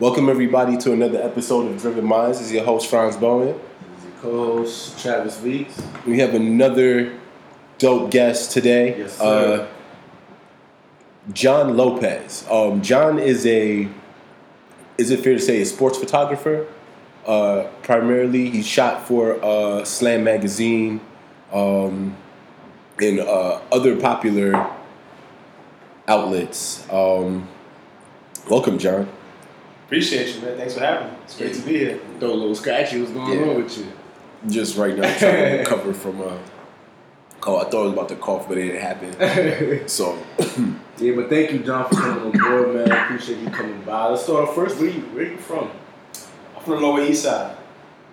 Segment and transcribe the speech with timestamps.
[0.00, 2.38] Welcome everybody to another episode of Driven Minds.
[2.40, 3.56] This is your host Franz Bowen.
[3.94, 5.80] This is your co-host Travis Weeks.
[6.04, 7.16] We have another
[7.78, 8.98] dope guest today.
[8.98, 9.68] Yes, sir.
[9.68, 12.44] Uh, John Lopez.
[12.50, 13.86] Um, John is a,
[14.98, 16.66] is it fair to say, a sports photographer?
[17.24, 21.00] Uh, primarily, he shot for uh, Slam Magazine
[21.52, 22.16] um,
[23.00, 24.68] and uh, other popular
[26.08, 26.84] outlets.
[26.90, 27.46] Um,
[28.48, 29.08] welcome, John.
[29.86, 30.56] Appreciate you, man.
[30.56, 31.18] Thanks for having me.
[31.24, 32.00] It's great to be here.
[32.18, 33.00] Throw a little scratchy.
[33.00, 33.48] What's going Yeah.
[33.48, 33.86] on with you?
[34.48, 36.38] Just right now, trying to recover from a
[37.40, 37.66] cough.
[37.66, 39.88] I thought I was about to cough, but it didn't happen.
[39.88, 40.18] So,
[40.98, 42.92] yeah, but thank you, John, for coming on board, man.
[42.92, 44.08] I appreciate you coming by.
[44.08, 44.78] Let's start off first.
[44.78, 45.70] Where you where you from?
[46.56, 47.56] I'm from the Lower East Side.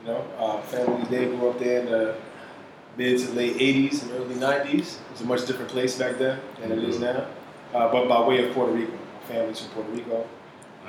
[0.03, 2.15] You know, uh, family they grew up there in the
[2.97, 4.75] mid to late '80s and early '90s.
[4.75, 7.27] It was a much different place back then than it is now.
[7.73, 10.25] Uh, but by way of Puerto Rico, my family's from Puerto Rico.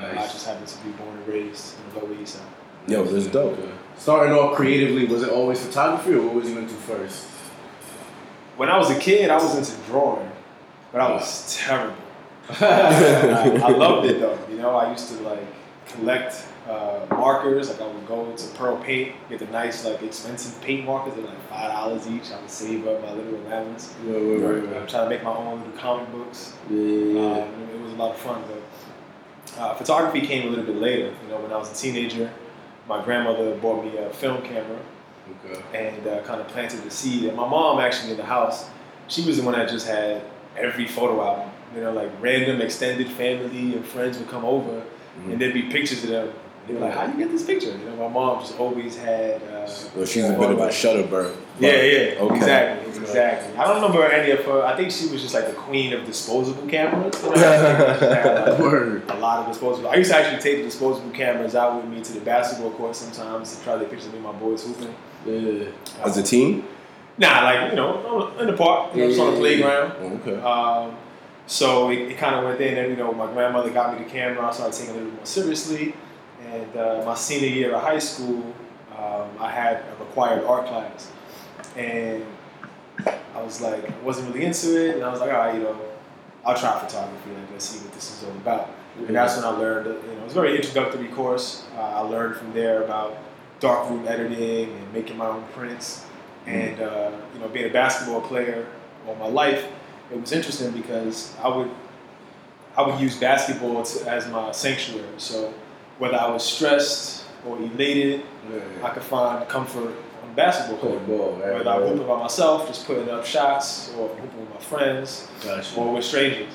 [0.01, 2.47] Uh, I just happen to be born and raised in the Lower East Side.
[2.89, 3.59] yo, that's dope.
[3.59, 3.71] Okay.
[3.99, 7.27] Starting off creatively, was it always photography or what was you into first?
[8.57, 10.31] When I was a kid, I was into drawing,
[10.93, 11.97] but I was terrible.
[12.61, 14.39] I, I loved it though.
[14.51, 15.43] You know, I used to like
[15.87, 17.71] collect uh, markers.
[17.71, 21.15] Like I would go to Pearl Paint, get the nice like expensive paint markers.
[21.15, 22.31] They're like five dollars each.
[22.33, 23.95] I would save up my little allowance.
[24.05, 26.53] Wait, wait, wait, I'm trying to make my own little comic books.
[26.71, 27.75] Yeah, Um, yeah.
[27.75, 28.62] it was a lot of fun, but
[29.59, 31.13] uh, photography came a little bit later.
[31.23, 32.31] You know, when I was a teenager,
[32.89, 34.79] my grandmother bought me a film camera
[35.45, 35.63] Okay.
[35.89, 37.25] and uh, kind of planted the seed.
[37.25, 38.69] And my mom actually in the house,
[39.09, 40.23] she was the one that just had
[40.57, 41.51] every photo album.
[41.75, 44.83] You know, like random extended family and friends would come over,
[45.27, 46.33] and there'd be pictures of them.
[46.69, 48.97] They were like, "How do you get this picture?" You know, my mom just always
[48.97, 49.43] had.
[49.43, 51.35] Uh, Well, she's a bit of a shutterbird.
[51.59, 52.37] yeah, yeah, Okay.
[52.37, 53.57] exactly, exactly.
[53.59, 54.63] I don't remember any of her.
[54.65, 57.21] I think she was just like the queen of disposable cameras.
[57.23, 57.37] You know?
[57.37, 59.03] Had, like, Word.
[59.11, 59.89] a lot of disposable.
[59.91, 62.95] I used to actually take the disposable cameras out with me to the basketball court
[62.95, 64.95] sometimes to try to take pictures of me and my boys hooping.
[65.27, 66.05] Yeah.
[66.05, 66.65] As a teen?
[67.19, 69.93] Nah, like you know, in the park, you know, just on the playground.
[70.01, 70.41] Oh, okay.
[70.41, 70.97] Um,
[71.47, 74.09] so it, it kind of went there, and you know, my grandmother got me the
[74.11, 74.47] camera.
[74.47, 75.95] I started taking it a little more seriously.
[76.53, 78.43] And uh, my senior year of high school,
[78.99, 81.11] um, I had a required art class,
[81.77, 82.27] and
[83.07, 85.63] I was like, I wasn't really into it, and I was like, all right, you
[85.63, 85.81] know,
[86.45, 87.31] I'll try photography.
[87.31, 88.69] Like, let's see what this is all about.
[88.99, 91.65] And that's when I learned, you know, it was a very introductory course.
[91.75, 93.17] Uh, I learned from there about
[93.59, 96.05] darkroom editing and making my own prints.
[96.47, 98.67] And, uh, you know, being a basketball player
[99.09, 99.65] all my life,
[100.11, 101.71] it was interesting because I would,
[102.77, 105.09] I would use basketball to, as my sanctuary.
[105.17, 105.55] So
[105.99, 108.23] whether I was stressed or elated,
[108.83, 109.89] I could find comfort
[110.23, 111.07] on the basketball court.
[111.07, 111.55] ball, right?
[111.55, 115.77] Whether I'm hooping by myself, just putting up shots, or hooping with my friends, Gotcha.
[115.81, 116.53] or with strangers.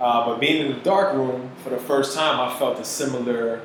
[0.00, 3.60] Uh, but being in the dark room for the first time, I felt a similar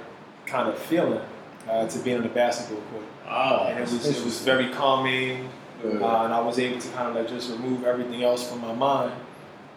[0.46, 1.22] kind of feeling
[1.70, 5.50] uh, to being on the basketball court, Ah, and it was it was very calming,
[5.84, 8.74] uh, and I was able to kind of like just remove everything else from my
[8.74, 9.14] mind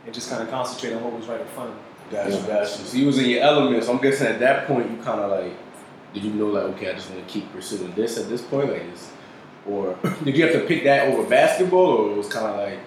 [0.06, 1.82] and just kind of concentrate on what was right in front of me.
[2.10, 2.46] Gotcha, Yeah.
[2.46, 2.66] gotcha.
[2.66, 3.84] So you was in your element.
[3.84, 5.52] So I'm guessing at that point you kind of like,
[6.12, 8.70] did you know like, okay, I just want to keep pursuing this at this point,
[8.72, 9.10] like this,
[9.66, 12.78] or did you have to pick that over basketball, or it was kind of like,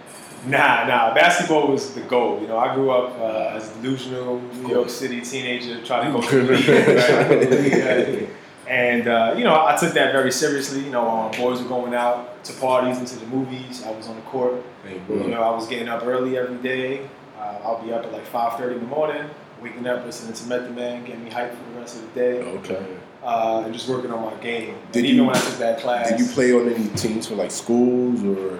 [0.45, 1.13] Nah, nah.
[1.13, 2.41] Basketball was the goal.
[2.41, 4.89] You know, I grew up uh, as a delusional New York.
[4.89, 6.67] City teenager, trying to go to the league.
[6.67, 7.29] Right?
[7.29, 7.73] Go to the league,
[8.19, 8.29] right?
[8.67, 10.83] And uh, you know, I took that very seriously.
[10.83, 13.85] You know, um, boys were going out to parties and to the movies.
[13.85, 14.61] I was on the court.
[15.09, 17.07] You know, I was getting up early every day.
[17.43, 19.29] Uh, I'll be up at like 5:30 in the morning,
[19.61, 22.41] waking up, listening to Method Man, getting me hyped for the rest of the day,
[22.59, 22.85] Okay.
[23.23, 24.75] uh, and just working on my game.
[24.91, 27.27] Did and even you- when I took that class, Did you play on any teams
[27.27, 28.59] for like schools or?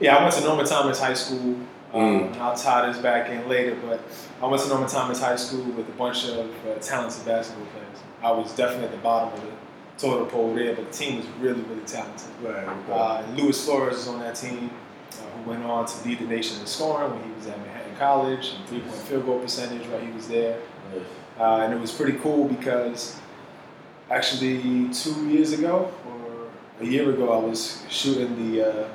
[0.00, 1.56] Yeah, I went to Norman Thomas High School.
[1.94, 2.00] Um,
[2.30, 2.40] Mm.
[2.40, 4.00] I'll tie this back in later, but
[4.42, 7.98] I went to Norman Thomas High School with a bunch of uh, talented basketball players.
[8.22, 9.46] I was definitely at the bottom of the
[9.98, 12.28] totem pole there, but the team was really, really talented.
[12.42, 12.92] right, okay.
[12.92, 14.70] Uh, Luis Flores was on that team,
[15.12, 17.75] uh, who went on to lead the nation in scoring when he was at Manhattan
[17.98, 20.58] College, and three-point field goal percentage while he was there.
[21.38, 23.18] Uh, and it was pretty cool because
[24.10, 26.48] actually two years ago or
[26.80, 28.88] a year ago, I was shooting the uh,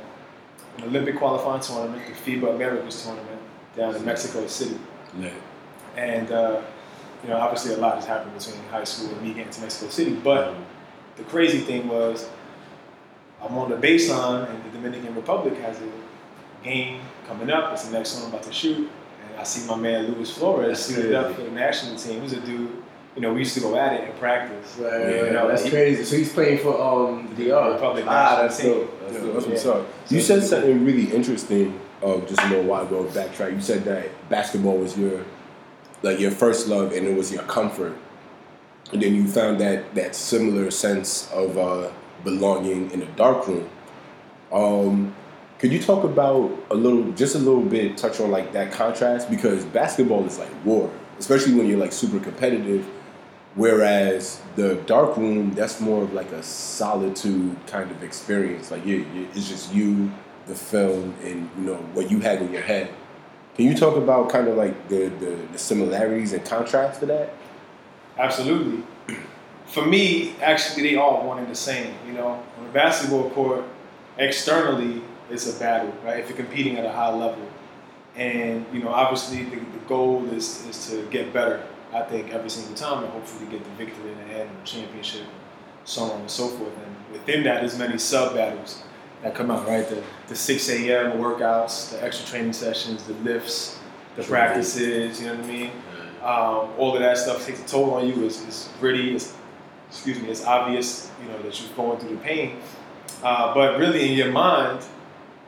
[0.78, 3.42] an Olympic qualifying tournament, the FIBA Americas tournament
[3.76, 4.80] down in Mexico City.
[5.20, 5.30] Yeah.
[5.98, 6.62] And uh,
[7.24, 9.90] you know, obviously a lot has happened between high school and me getting to Mexico
[9.90, 10.14] City.
[10.14, 10.56] But
[11.18, 12.30] the crazy thing was,
[13.42, 17.74] I'm on the baseline, and the Dominican Republic has a game coming up.
[17.74, 18.90] It's the next one I'm about to shoot,
[19.42, 22.22] I see my man Luis Flores That's suited up for the national team.
[22.22, 22.70] He's a dude.
[23.16, 24.78] You know, we used to go at it in practice.
[24.80, 26.04] Right, Yeah, right, no, that's he- crazy.
[26.06, 27.74] So he's playing for um the DR.
[27.74, 28.72] Republic Ah, national that's team.
[28.72, 29.00] dope.
[29.02, 29.34] That's Yeah, dope.
[29.34, 29.88] that's what's up.
[30.10, 31.80] You said something really interesting.
[32.04, 33.54] Uh, just a little while ago, backtrack.
[33.54, 35.24] You said that basketball was your,
[36.04, 37.96] like your first love, and it was your comfort.
[38.94, 41.90] and then you found that that similar sense of uh,
[42.24, 43.68] belonging in a dark room.
[44.52, 45.14] Um,
[45.62, 49.30] could you talk about a little, just a little bit, touch on like that contrast
[49.30, 52.84] because basketball is like war, especially when you're like super competitive.
[53.54, 58.72] Whereas the dark room, that's more of like a solitude kind of experience.
[58.72, 60.12] Like you, you, it's just you,
[60.48, 62.90] the film, and you know what you had in your head.
[63.54, 67.36] Can you talk about kind of like the, the, the similarities and contrast to that?
[68.18, 68.84] Absolutely.
[69.68, 71.94] For me, actually, they all one and the same.
[72.08, 73.64] You know, on a basketball court,
[74.18, 76.20] externally, it's a battle, right?
[76.20, 77.48] If you're competing at a high level,
[78.16, 81.64] and you know, obviously, the, the goal is is to get better.
[81.94, 85.26] I think every single time, and hopefully get the victory in the end, the championship,
[85.84, 86.74] so on and so forth.
[86.78, 88.84] And within that, there's many sub battles
[89.24, 89.88] that come out, right?
[89.88, 91.18] The the 6 a.m.
[91.20, 93.80] workouts, the extra training sessions, the lifts,
[94.16, 95.20] the practices.
[95.22, 95.72] You know what I mean?
[96.22, 98.26] Um, all of that stuff takes a toll on you.
[98.26, 99.16] It's, it's gritty.
[99.16, 99.36] It's,
[99.90, 100.30] excuse me.
[100.30, 102.58] It's obvious, you know, that you're going through the pain.
[103.24, 104.86] Uh, but really, in your mind,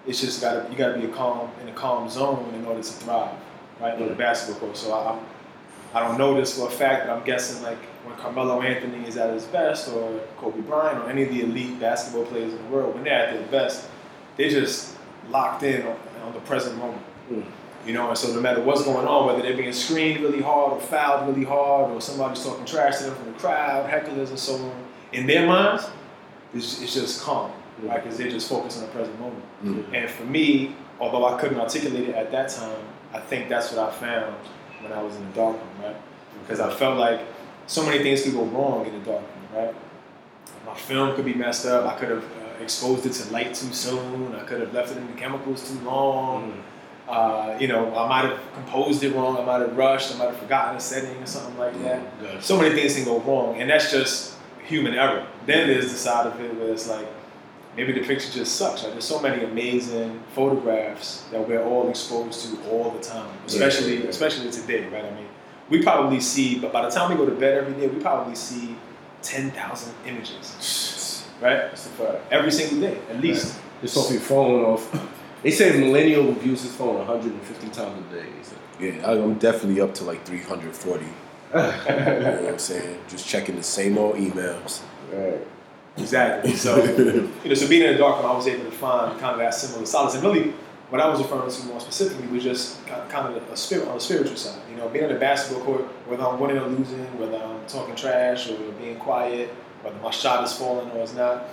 [0.05, 2.81] it's just got you got to be a calm in a calm zone in order
[2.81, 3.35] to thrive,
[3.79, 3.93] right?
[3.93, 4.77] On the basketball court.
[4.77, 5.19] So I,
[5.97, 9.15] I don't know this for a fact, but I'm guessing like when Carmelo Anthony is
[9.17, 12.69] at his best, or Kobe Bryant, or any of the elite basketball players in the
[12.69, 13.87] world, when they're at their best,
[14.35, 14.97] they're just
[15.29, 17.01] locked in on, on the present moment.
[17.31, 17.45] Mm.
[17.85, 20.73] You know, and so no matter what's going on, whether they're being screened really hard
[20.73, 24.39] or fouled really hard, or somebody's talking trash to them from the crowd, hecklers and
[24.39, 25.89] so on, in their minds,
[26.53, 27.51] it's, it's just calm,
[27.81, 28.03] right?
[28.03, 29.43] Because they're just focused on the present moment.
[29.63, 29.93] Mm.
[29.93, 32.79] And for me, although I couldn't articulate it at that time,
[33.13, 34.35] I think that's what I found
[34.81, 35.95] when I was in the dark room, right?
[36.41, 37.21] Because I felt like
[37.67, 39.75] so many things could go wrong in the dark room, right?
[40.65, 41.85] My film could be messed up.
[41.85, 44.33] I could have uh, exposed it to light too soon.
[44.35, 46.63] I could have left it in the chemicals too long.
[47.07, 49.37] Uh, you know, I might have composed it wrong.
[49.37, 50.13] I might have rushed.
[50.13, 52.21] I might have forgotten a setting or something like that.
[52.21, 52.41] Gotcha.
[52.41, 55.27] So many things can go wrong, and that's just human error.
[55.45, 57.05] Then there's the side of it where it's like
[57.77, 58.83] maybe the picture just sucks.
[58.83, 64.03] Like there's so many amazing photographs that we're all exposed to all the time, especially
[64.03, 64.09] Yeah.
[64.09, 65.05] especially today, right?
[65.05, 65.27] I mean,
[65.69, 68.35] we probably see, but by the time we go to bed every day, we probably
[68.35, 68.75] see
[69.21, 71.69] ten thousand images, right?
[71.71, 71.89] That's.
[72.31, 73.59] Every single day, at least.
[73.81, 74.83] Just off your phone off.
[75.43, 78.25] They say millennial use his phone 150 times a day.
[78.43, 78.55] So.
[78.79, 81.03] Yeah, I- I'm definitely up to like 340.
[81.53, 82.97] You know what I'm saying?
[83.09, 84.81] Just checking the same old emails.
[85.11, 85.45] Right.
[85.97, 86.53] Exactly.
[86.55, 86.83] So,
[87.43, 89.39] you know, so being in the dark room, I was able to find kind of
[89.39, 90.15] that similar solace.
[90.15, 90.53] And really,
[90.89, 93.99] what I was referring to more specifically was just kind of a spirit on the
[94.01, 94.59] spiritual side.
[94.69, 97.95] You know, being on the basketball court, whether I'm winning or losing, whether I'm talking
[97.95, 99.49] trash or being quiet,
[99.81, 101.45] whether my shot is falling or it's not,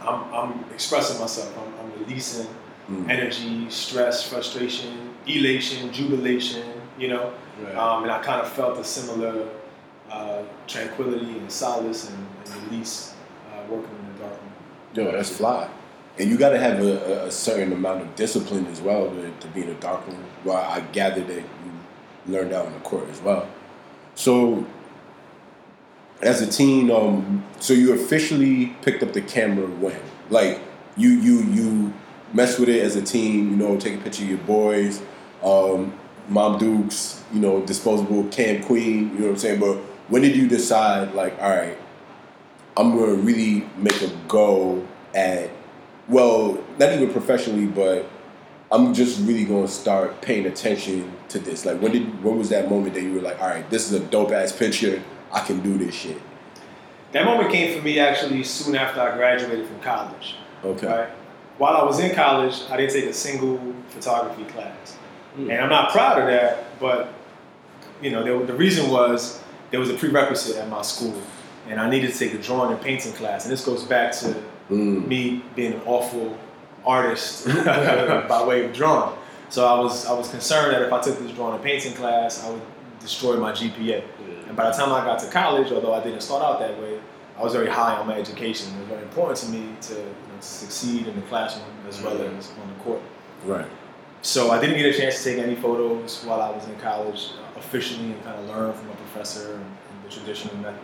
[0.00, 1.54] I'm, I'm expressing myself.
[1.58, 2.46] I'm, I'm releasing
[2.90, 3.08] Mm.
[3.08, 6.64] energy, stress, frustration, elation, jubilation.
[6.98, 7.32] You know,
[7.62, 7.76] Right.
[7.76, 9.48] um, and I kind of felt a similar
[10.10, 12.18] uh, tranquility and solace and,
[12.52, 13.09] and release
[13.70, 15.06] working in the dark room.
[15.06, 15.68] Yo, that's fly.
[16.18, 19.48] And you got to have a, a- certain amount of discipline as well to, to
[19.48, 20.24] be in a dark room.
[20.44, 21.72] Well, I gather that you
[22.26, 23.48] learned out on the court as well.
[24.14, 24.66] So,
[26.20, 29.96] as a teen, um, so you officially picked up the camera when?
[30.28, 30.60] Like,
[30.96, 31.92] you you you
[32.34, 35.00] mess with it as a teen, you know, take a picture of your boys,
[35.42, 35.94] um,
[36.28, 39.60] Mom Dukes, you know, disposable Cam Queen, you know what I'm saying?
[39.60, 39.76] But
[40.08, 41.76] when did you decide, like, all right,
[42.80, 45.50] I'm gonna really make a go at
[46.08, 48.08] well, not even professionally, but
[48.72, 51.66] I'm just really gonna start paying attention to this.
[51.66, 54.00] Like when did when was that moment that you were like, all right, this is
[54.00, 56.20] a dope ass picture, I can do this shit.
[57.12, 60.36] That moment came for me actually soon after I graduated from college.
[60.64, 60.86] Okay.
[60.86, 61.10] Right?
[61.58, 64.96] While I was in college, I didn't take a single photography class.
[65.36, 65.50] Mm.
[65.50, 67.12] And I'm not proud of that, but
[68.00, 71.20] you know, there, the reason was there was a prerequisite at my school,
[71.68, 73.44] and I needed to take a drawing and painting class.
[73.44, 74.34] And this goes back to
[74.70, 75.08] Mm.
[75.08, 76.38] me being an awful
[76.86, 79.16] artist by way of drawing.
[79.48, 82.44] So I was I was concerned that if I took this drawing and painting class,
[82.44, 82.62] I would
[83.00, 84.04] destroy my GPA.
[84.46, 87.00] And by the time I got to college, although I didn't start out that way,
[87.36, 88.72] I was very high on my education.
[88.74, 92.00] It was very important to me to, you know, to succeed in the classroom as
[92.00, 93.00] well as on the court.
[93.44, 93.66] Right.
[94.22, 97.30] So I didn't get a chance to take any photos while I was in college
[97.40, 100.80] uh, officially and kind of learn from a professor and, and the traditional method.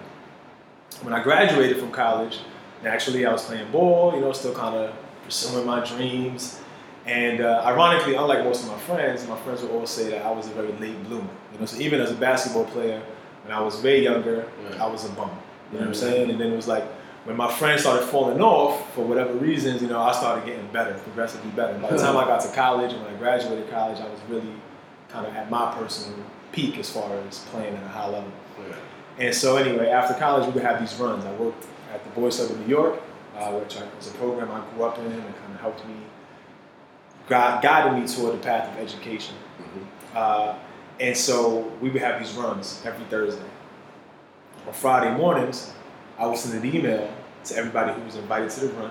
[1.02, 2.38] When I graduated from college,
[2.82, 6.60] naturally I was playing ball, you know, still kind of pursuing my dreams.
[7.04, 10.30] And uh, ironically, unlike most of my friends, my friends would always say that I
[10.32, 11.28] was a very late bloomer.
[11.52, 13.00] You know, so even as a basketball player,
[13.44, 14.84] when I was way younger, Yeah.
[14.84, 15.30] I was a bum.
[15.72, 16.30] You know what I'm saying?
[16.30, 16.84] And then it was like
[17.24, 20.94] when my friends started falling off for whatever reasons, you know, I started getting better,
[20.94, 21.78] progressively better.
[21.78, 24.52] By the time I got to college and when I graduated college, I was really
[25.08, 26.18] kind of at my personal
[26.52, 28.30] peak as far as playing at a high level.
[29.18, 31.24] And so anyway, after college, we would have these runs.
[31.24, 33.00] I worked at the Boys Club in New York,
[33.36, 35.94] uh, which was a program I grew up in and kind of helped me,
[37.28, 39.34] gu- guided me toward the path of education.
[40.14, 40.56] Uh,
[41.00, 43.42] and so we would have these runs every Thursday.
[44.66, 45.72] On Friday mornings,
[46.18, 47.08] I would send an email
[47.44, 48.90] to everybody who was invited to the run,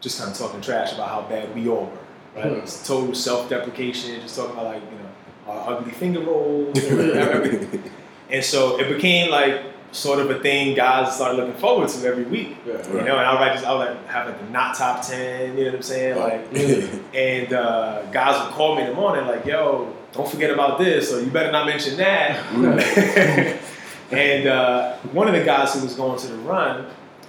[0.00, 2.40] just kind of talking trash about how bad we all were.
[2.40, 2.52] Right?
[2.52, 2.58] Hmm.
[2.60, 6.78] It's total self-deprecation, just talking about like you know our ugly finger rolls,
[8.30, 12.24] and so it became like sort of a thing guys started looking forward to every
[12.24, 12.56] week.
[12.66, 12.86] Yeah.
[12.88, 15.02] You know, and I would write just I would like have like the not top
[15.06, 16.18] ten, you know what I'm saying?
[16.18, 16.54] Like
[17.14, 21.10] and uh, guys would call me in the morning like, yo, don't forget about this,
[21.12, 22.44] or you better not mention that.
[24.10, 26.84] and uh, one of the guys who was going to the run,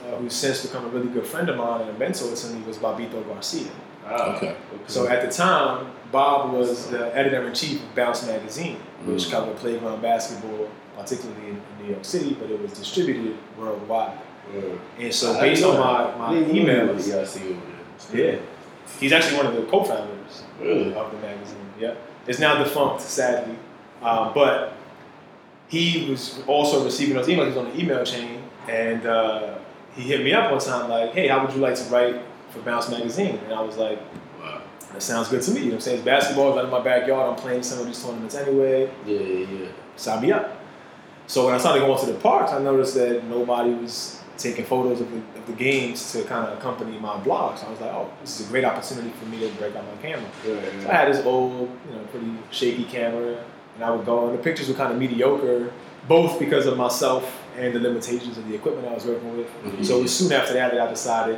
[0.06, 2.62] uh, who's since become a really good friend of mine and a mentor to me,
[2.63, 3.70] was Bobbito Garcia.
[4.06, 4.56] Ah, Okay.
[4.88, 9.32] So at the time, Bob was the editor in chief of Bounce Magazine, which Mm.
[9.32, 10.68] covered playground basketball,
[11.01, 14.20] particularly in, New York City, but it was distributed worldwide.
[14.53, 14.62] Yeah.
[15.00, 17.08] And so, based on my, my I didn't even know emails.
[17.08, 17.62] Yeah, I see over
[18.12, 18.34] there.
[18.36, 18.39] yeah,
[19.00, 20.94] he's actually one of the co-founders Really?
[20.94, 21.58] of the magazine.
[21.79, 21.96] Yeah,
[22.27, 23.56] it's now defunct, sadly,
[24.01, 24.74] um, but
[25.68, 27.44] he was also receiving those emails.
[27.44, 29.58] He was on the email chain, and uh,
[29.96, 32.60] he hit me up one time like, "Hey, how would you like to write for
[32.60, 34.00] Bounce Magazine?" And I was like,
[34.41, 34.62] Wow.
[34.94, 35.98] "That sounds good to me." You know what I'm saying?
[35.98, 37.29] It's basketball, right in my backyard.
[37.29, 38.91] I'm playing some of these tournaments anyway.
[39.06, 39.68] Yeah, yeah, yeah.
[39.96, 40.59] Sign me up.
[41.29, 45.00] So when I started going to the parks, I noticed that nobody was taking photos
[45.01, 47.55] of the, of the games to kind of accompany my blog.
[47.59, 49.83] So I was like, "Oh, this is a great opportunity for me to break out
[49.86, 53.43] my camera." Yeah, So I had this old, you know, pretty shaky camera,
[53.75, 55.71] and I would go, and the pictures were kind of mediocre,
[56.07, 57.24] both because of myself
[57.59, 59.48] and the limitations of the equipment I was working with.
[59.65, 59.86] Mhm.
[59.86, 61.38] So it was soon after that that I decided,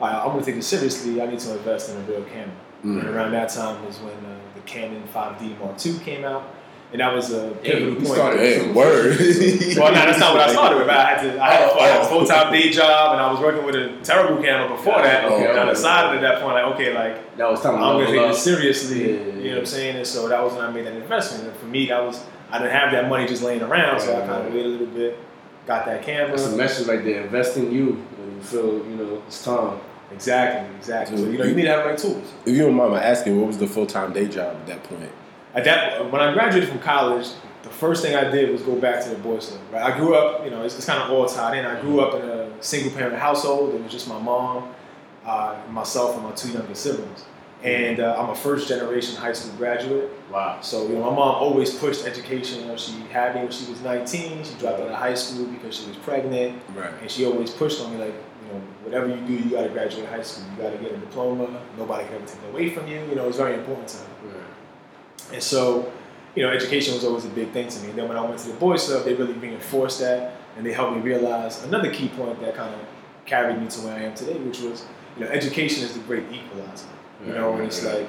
[0.00, 1.22] right, I'm going to take this seriously.
[1.22, 2.50] I need to invest in a real camera.
[2.82, 3.14] And Mm.
[3.14, 6.42] around that time was when uh, the Canon 5D Mark II came out,
[6.92, 8.08] and that was a pivotal you point.
[8.08, 9.16] started- Hey, word.
[9.80, 10.88] Well, no, that's not what I started with.
[10.88, 11.42] I had to.
[11.42, 12.08] I had, Oh, I had a oh.
[12.08, 15.24] full time day job, and I was working with a terrible camera before that.
[15.24, 15.70] Okay, and I okay.
[15.70, 18.42] decided at that point, like, okay, like That was time to I'm gonna take this
[18.42, 19.00] seriously.
[19.00, 19.96] Yeah, yeah, You know what I'm saying?
[19.96, 21.48] And so that was when I made that investment.
[21.48, 24.26] And for me, that was I didn't have that money just laying around, so I
[24.26, 25.18] kind of waited a little bit,
[25.66, 26.30] got that camera.
[26.36, 27.22] That's a message right there.
[27.22, 29.78] Invest in you when you feel, you know, it's time.
[30.12, 31.16] Exactly, exactly.
[31.16, 32.26] So you know, you need to have the right tools.
[32.44, 34.82] If you don't mind my asking, what was the full time day job at that
[34.82, 35.12] point?
[35.54, 37.28] At that, when I graduated from college,
[37.62, 39.60] the first thing I did was go back to the boys' club.
[39.72, 39.82] Right?
[39.82, 41.64] I grew up, you know, it's, it's kind of all tied in.
[41.64, 43.74] I grew up in a single parent household.
[43.74, 44.72] It was just my mom,
[45.24, 47.24] uh, myself, and my two younger siblings.
[47.62, 50.10] And uh, I'm a first generation high school graduate.
[50.32, 50.60] Wow.
[50.62, 52.60] So, you know, my mom always pushed education.
[52.60, 54.44] You know, she had me when she was 19.
[54.44, 56.62] She dropped out of high school because she was pregnant.
[56.74, 56.92] Right.
[57.02, 59.68] And she always pushed on me, like, you know, whatever you do, you got to
[59.68, 60.50] graduate high school.
[60.56, 61.60] You got to get a diploma.
[61.76, 63.04] Nobody can ever take it away from you.
[63.10, 64.06] You know, it's very important to her.
[65.32, 65.92] And so,
[66.34, 67.90] you know, education was always a big thing to me.
[67.90, 70.34] And then when I went to the Boys Club, they really reinforced that.
[70.56, 72.80] And they helped me realize another key point that kind of
[73.24, 74.84] carried me to where I am today, which was,
[75.16, 76.88] you know, education is the great equalizer.
[77.24, 78.08] You know, and it's like,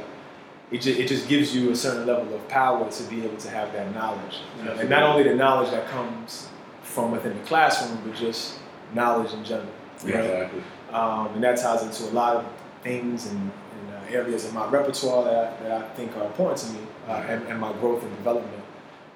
[0.72, 3.50] it just, it just gives you a certain level of power to be able to
[3.50, 4.40] have that knowledge.
[4.58, 4.74] You know?
[4.74, 6.48] And not only the knowledge that comes
[6.82, 8.60] from within the classroom, but just
[8.94, 9.68] knowledge in general.
[10.06, 10.26] Yeah, right?
[10.26, 10.64] exactly.
[10.92, 12.46] Um, and that ties into a lot of
[12.84, 16.74] things and, and uh, areas of my repertoire that that I think are important to
[16.74, 18.64] me uh, and, and my growth and development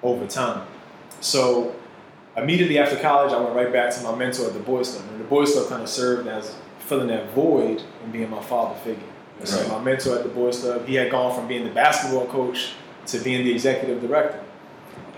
[0.02, 0.66] over time.
[1.20, 1.74] So
[2.36, 5.08] immediately after college, I went right back to my mentor at the Boys Club.
[5.10, 8.78] And the Boys Club kind of served as filling that void and being my father
[8.80, 9.02] figure.
[9.38, 12.26] And So my mentor at the Boys Club, he had gone from being the basketball
[12.26, 12.72] coach
[13.06, 14.40] to being the executive director.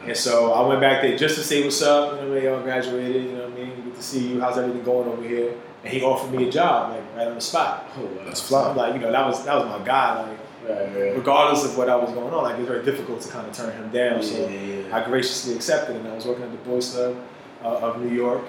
[0.05, 2.15] And so I went back there just to say what's up.
[2.15, 3.25] You know, man, y'all graduated.
[3.25, 3.83] You know what I mean?
[3.83, 4.41] Good to see you.
[4.41, 5.55] How's everything going over here?
[5.85, 7.87] And he offered me a job, like right on the spot.
[7.97, 8.25] Oh, wow.
[8.25, 10.29] That's So I'm like, you know, that was that was my guy.
[10.29, 11.17] Like, Right, right.
[11.17, 13.57] regardless of what I was going on, like it was very difficult to kind of
[13.57, 14.17] turn him down.
[14.17, 14.97] Yeah, So yeah, yeah.
[14.97, 17.17] I graciously accepted, and I was working at the Boys Club
[17.65, 18.45] uh, of New York,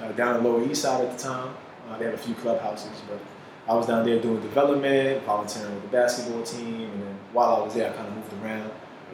[0.00, 1.54] uh, down in Lower East Side at the time.
[1.88, 3.20] Uh, they have a few clubhouses, but
[3.68, 7.64] I was down there doing development, volunteering with the basketball team, and then while I
[7.64, 8.70] was there, I kind of moved around,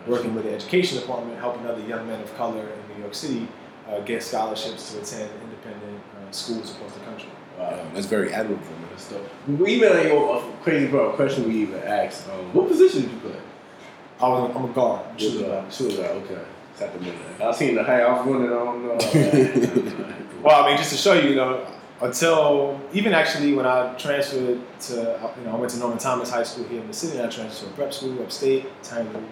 [0.07, 3.49] working with the education department, helping other young men of color in New York City
[3.88, 7.29] uh, get scholarships to attend independent uh, schools across the country.
[7.59, 7.87] Wow.
[7.95, 8.65] That's very admirable,
[8.97, 8.99] man.
[8.99, 9.59] Stuff.
[9.61, 12.29] We even you a crazy bro question we even asked.
[12.29, 13.37] Um, what position did you play?
[14.21, 15.07] I was, I'm a guard.
[15.11, 15.49] I'm a shooting Shooter.
[15.50, 15.73] guard.
[15.73, 16.03] Shooter.
[16.05, 16.38] Okay.
[16.73, 17.41] It's at the minute.
[17.41, 18.00] I seen the height.
[18.03, 18.53] I was wondering.
[18.53, 20.12] I don't know.
[20.43, 21.67] Well, I mean, just to show you, you know,
[22.00, 24.95] until even actually when I transferred to,
[25.38, 27.31] you know, I went to Norman Thomas High School here in the city, and I
[27.31, 29.25] transferred to a prep school upstate, tiny little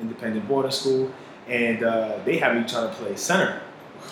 [0.00, 1.10] independent boarding school,
[1.48, 3.60] and uh, they had me trying to play center.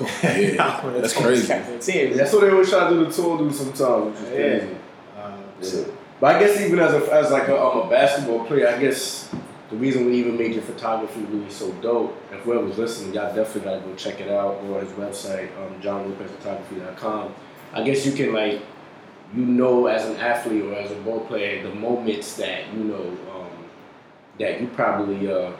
[0.00, 1.46] Yeah, that's crazy.
[1.46, 4.58] That's what they always try to do the tour do sometimes, which is Yeah.
[4.58, 4.76] crazy.
[6.20, 9.30] But I guess even as a as like a, um, a basketball player, I guess
[9.70, 12.16] the reason we even made your photography really so dope.
[12.32, 14.56] And whoever's listening, y'all definitely gotta go check it out.
[14.56, 17.34] On his website, um, johnlopezphotography.com.
[17.72, 18.62] I guess you can like,
[19.34, 23.16] you know, as an athlete or as a ball player, the moments that you know
[23.34, 23.50] um,
[24.38, 25.52] that you probably uh,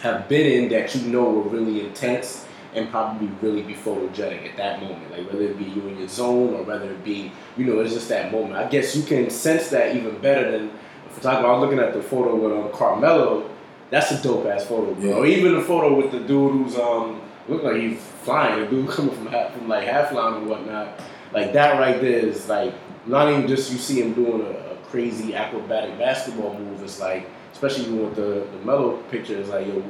[0.00, 2.44] have been in that you know were really intense
[2.78, 5.10] and probably really be photogenic at that moment.
[5.10, 7.92] Like whether it be you in your zone or whether it be, you know, it's
[7.92, 8.54] just that moment.
[8.54, 10.70] I guess you can sense that even better than
[11.06, 11.46] a photographer.
[11.46, 13.50] I was looking at the photo with um, Carmelo.
[13.90, 15.04] That's a dope ass photo, bro.
[15.04, 15.14] Yeah.
[15.14, 18.60] Or even the photo with the dude who's um look like he's flying.
[18.60, 21.00] The dude coming from half, from like half line and whatnot.
[21.32, 22.74] Like that right there is like
[23.06, 26.82] not even just you see him doing a, a crazy acrobatic basketball move.
[26.82, 29.38] It's like especially even with the the Melo picture.
[29.38, 29.82] It's like yo,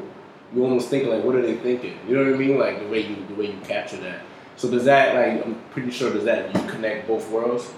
[0.55, 1.99] you almost think like, what are they thinking?
[2.09, 2.59] You know what I mean?
[2.59, 4.21] Like the way you the way you capture that.
[4.57, 7.73] So does that like I'm pretty sure does that you connect both worlds?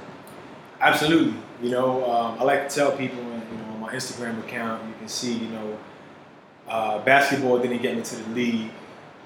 [0.80, 1.34] Absolutely.
[1.62, 4.94] You know, um, I like to tell people, you know, on my Instagram account, you
[4.98, 5.78] can see, you know,
[6.68, 8.70] uh, basketball didn't get me to the league,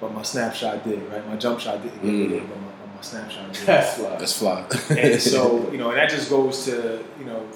[0.01, 1.25] but my snapshot did, right?
[1.29, 2.31] My jump shot didn't get me Mm.
[2.31, 3.67] there, but my, but my snapshot did.
[3.67, 4.17] That's why.
[4.17, 4.65] That's fly.
[4.99, 7.47] and so, you know, and that just goes to, you know,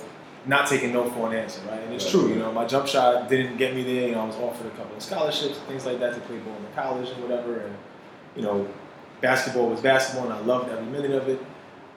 [0.47, 1.81] not taking no for an answer, right?
[1.81, 4.09] And it's true, you know, my jump shot didn't get me there.
[4.09, 6.57] You know, I was offered a couple of scholarships, things like that to play ball
[6.57, 7.61] in college and whatever.
[7.61, 7.77] And,
[8.37, 8.69] you know,
[9.21, 11.41] basketball was basketball and I loved every minute of it,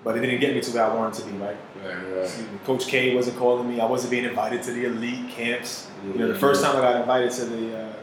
[0.04, 1.58] but it didn't get me to where I wanted to be, right?
[1.84, 2.24] Right, right.
[2.24, 2.48] Excuse.
[2.66, 3.80] Coach K wasn't calling me.
[3.80, 5.88] I wasn't being invited to the elite camps.
[6.06, 7.94] You know, the first time I got invited to the, uh,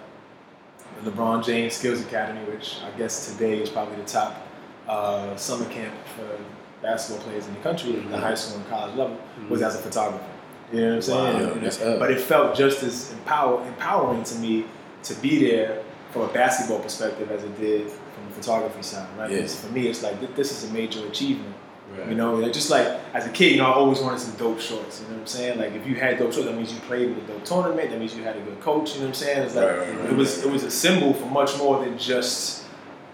[1.03, 4.47] the LeBron James Skills Academy, which I guess today is probably the top
[4.89, 6.39] uh, summer camp for
[6.83, 8.21] basketball players in the country, at the Mhm.
[8.21, 9.17] high school and college level,
[9.49, 10.25] was as a photographer.
[10.73, 11.49] You know what I'm saying?
[11.49, 14.65] Wow, that's but it felt just as empower, empowering to me
[15.05, 15.79] to be there
[16.13, 19.31] from a basketball perspective as it did from the photography side, right?
[19.31, 19.47] Yeah.
[19.47, 21.55] For me, it's like this is a major achievement.
[21.99, 22.11] Right.
[22.11, 25.01] You know, just like as a kid, you know, I always wanted some dope shorts.
[25.01, 25.59] You know what I'm saying?
[25.59, 27.91] Like if you had dope shorts, that means you played with a dope tournament.
[27.91, 28.91] That means you had a good coach.
[28.95, 29.39] You know what I'm saying?
[29.45, 32.65] It's like Right, right, it was it was a symbol for much more than just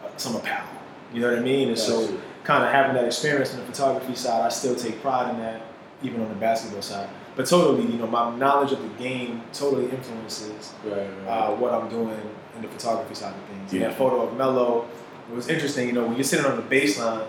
[0.05, 0.67] uh, some apparel.
[1.13, 1.69] You know what I mean?
[1.69, 2.19] And so, Gotcha.
[2.45, 5.63] Kind of having that experience on the photography side, I still take pride in that,
[6.03, 7.09] even on the basketball side.
[7.37, 11.27] But totally, you know, my knowledge of the game totally influences Right, right.
[11.29, 12.17] uh, what I'm doing
[12.55, 13.73] in the photography side of things.
[13.73, 13.89] And Yeah.
[13.89, 14.87] that photo of Melo,
[15.31, 17.25] it was interesting, you know, when you're sitting on the baseline,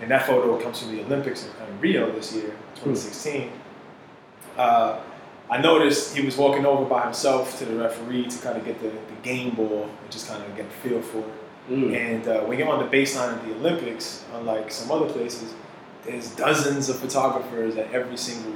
[0.00, 3.50] and that photo comes from the Olympics in in Rio this year, 2016.
[4.56, 4.98] Uh,
[5.50, 8.80] I noticed he was walking over by himself to the referee to kind of get
[8.80, 11.24] the, the game ball and just kind of get a feel for it.
[11.68, 11.94] Mm.
[11.94, 15.54] And uh, when you're on the baseline of the Olympics, unlike some other places,
[16.04, 18.54] there's dozens of photographers at every single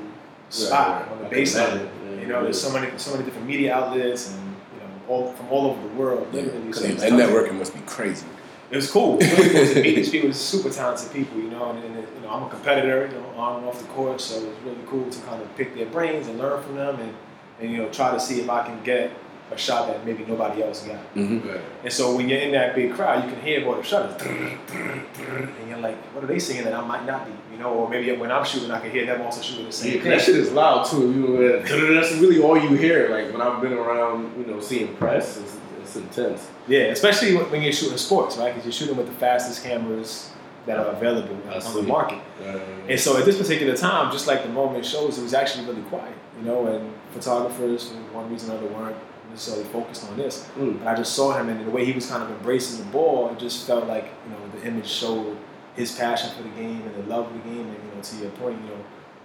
[0.48, 1.88] spot on the baseline.
[2.07, 4.40] Yeah, You know, there's so many, so many different media outlets, and
[4.75, 6.33] you know, all from all over the world.
[6.33, 8.27] Literally, so that it's- networking must be crazy.
[8.70, 9.18] It was cool.
[9.20, 10.33] It was really cool to meet these people.
[10.33, 11.72] Super talented people, you know.
[11.72, 14.37] And, and you know, I'm a competitor, you know, on and off the court, so
[14.42, 17.14] it was really cool to kind of pick their brains and learn from them, and
[17.61, 19.11] and you know, try to see if I can get
[19.53, 20.97] a shot that maybe nobody else got.
[21.15, 21.49] Mm-hmm.
[21.49, 21.61] Right.
[21.85, 25.69] And so when you're in that big crowd, you can hear all the shutters, and
[25.69, 27.71] you're like, what are they singing that I might not be, you know?
[27.75, 30.05] Or maybe when I'm shooting, I can hear them also shooting the Yeah, same 'cause
[30.09, 31.12] that shit is loud too.
[31.12, 33.09] You know, that's really all you hear.
[33.11, 36.49] Like when I've been around, you know, seeing press, it's, it's intense.
[36.69, 38.51] Yeah, especially when when you're shooting sports, right?
[38.53, 40.31] Because you're shooting with the fastest cameras
[40.67, 41.81] that are available I on see.
[41.81, 42.19] the market.
[42.41, 45.67] Uh, And so at this particular time, just like the moment shows, it was actually
[45.67, 48.97] really quiet, you know, and photographers, for one reason or another, weren't
[49.33, 50.47] necessarily focused on this.
[50.59, 50.79] mm.
[50.81, 53.31] And I just saw him, and the way he was kind of embracing the ball,
[53.31, 55.37] it just felt like, you know, the image showed
[55.75, 57.66] his passion for the game and the love of the game.
[57.66, 58.81] And, you know, to your point, you know,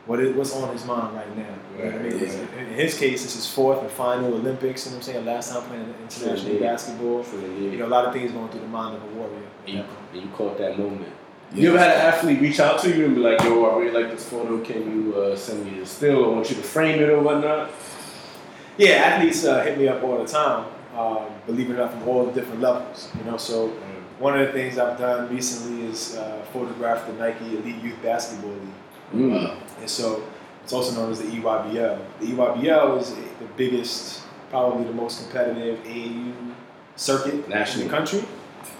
[0.05, 1.43] what is, what's on his mind right now.
[1.75, 2.03] What I mean?
[2.03, 5.13] Right, It's- In his case, this is fourth and final Olympics, you know what I'm
[5.13, 5.25] saying?
[5.25, 6.71] Last time playing international Yeah.
[6.71, 7.23] basketball.
[7.23, 9.41] The You know, a lot of things going through the mind of a warrior.
[9.67, 11.11] and you, and you caught that moment.
[11.53, 11.61] Yeah.
[11.63, 13.91] You ever had an athlete reach out to you and be like, "Yo, I really
[14.03, 14.59] like this photo.
[14.63, 16.23] Can you uh, send me the still?
[16.25, 17.69] I want you to frame it or whatnot."
[18.77, 22.07] Yeah, athletes uh, hit me up all the time, um, believe it or not, from
[22.07, 23.09] all the different levels.
[23.17, 23.69] You know, so
[24.19, 28.51] one of the things I've done recently is uh, photograph the Nike Elite Youth Basketball
[28.51, 28.73] League,
[29.13, 29.57] Mm.
[29.79, 30.21] and so
[30.63, 31.97] it's also known as the EYBL.
[32.19, 36.33] The EYBL is the biggest, probably the most competitive AAU
[36.97, 38.25] circuit in the country.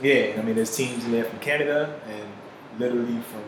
[0.02, 2.30] Yeah, I mean, there's teams in there from Canada and
[2.78, 3.44] literally from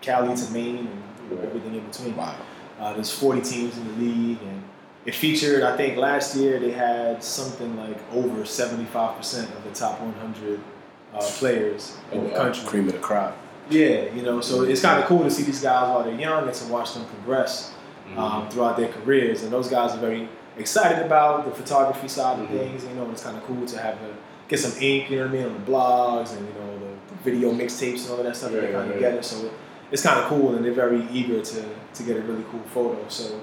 [0.00, 2.16] Cali to Maine and you know, everything in between.
[2.16, 2.34] Wow.
[2.80, 4.62] Uh, there's 40 teams in the league, and
[5.06, 5.62] it featured.
[5.62, 10.60] I think last year they had something like over 75 percent of the top 100
[11.14, 12.66] uh, players in the Oh, country.
[12.66, 13.36] Cream of the crop.
[13.70, 16.44] Yeah, you know, so it's kind of cool to see these guys while they're young
[16.46, 17.72] and to watch them progress
[18.08, 18.18] Mm-hmm.
[18.20, 19.42] um, throughout their careers.
[19.42, 22.58] And those guys are very excited about the photography side of Mhm.
[22.58, 22.84] things.
[22.84, 24.14] You know, it's kind of cool to have a,
[24.46, 26.86] get some ink, you know what I mean, on the blogs and you know the,
[27.14, 28.52] the video mixtapes and all of that stuff.
[28.52, 29.00] Right, they kind of right.
[29.00, 29.50] get it, so
[29.90, 31.64] it's kind of cool, and they're very eager to
[31.94, 33.04] to get a really cool photo.
[33.08, 33.40] So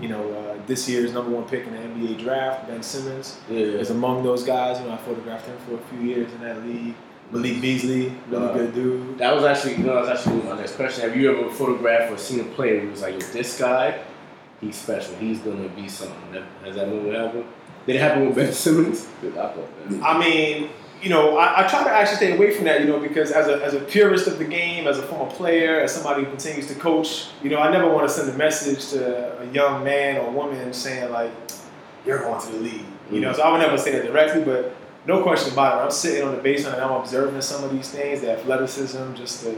[0.00, 3.56] You know, uh, this year's number one pick in the NBA draft, Ben Simmons, Yeah.
[3.82, 4.78] is among those guys.
[4.80, 6.94] You know, I photographed him for a few years in that league.
[7.32, 9.18] Malik Beasley, really Uh, good dude.
[9.18, 11.08] That was actually, you know, that was actually my next question.
[11.08, 13.98] Have you ever photographed or seen a player who was like, this guy,
[14.60, 15.14] he's special.
[15.16, 16.42] He's gonna be something.
[16.64, 17.44] Has that moment happened?
[17.86, 19.08] Did it happen with Ben Simmons?
[19.24, 19.56] I thought.
[20.04, 20.68] I mean,
[21.06, 23.46] you know, I, I try to actually stay away from that, you know, because as
[23.46, 26.66] a, as a purist of the game, as a former player, as somebody who continues
[26.66, 30.16] to coach, you know, I never want to send a message to a young man
[30.16, 31.30] or woman saying, like,
[32.04, 32.86] you're going to the league.
[33.08, 34.74] You know, so I would never say that directly, but
[35.06, 35.84] no question about it.
[35.84, 39.44] I'm sitting on the baseline and I'm observing some of these things, the athleticism, just
[39.44, 39.56] the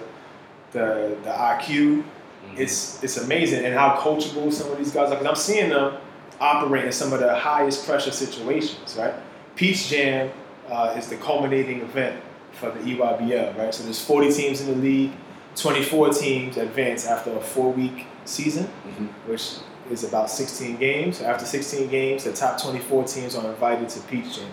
[0.73, 2.03] the, the IQ.
[2.03, 2.59] Mm-hmm.
[2.59, 5.17] It's it's amazing and how coachable some of these guys are.
[5.17, 5.97] Because I'm seeing them
[6.43, 9.15] operate in some of the highest pressure situations, right?
[9.57, 10.31] Peach Jam
[10.71, 12.21] uh, is the culminating event
[12.53, 13.75] for the EYBL, right?
[13.75, 15.13] So there's 40 teams in the league,
[15.57, 19.09] 24 teams advance after a four-week season, Mhm.
[19.27, 19.55] which
[19.91, 21.23] is about 16 games.
[21.23, 24.47] After 16 games, the top 24 teams are invited to Peach Jam.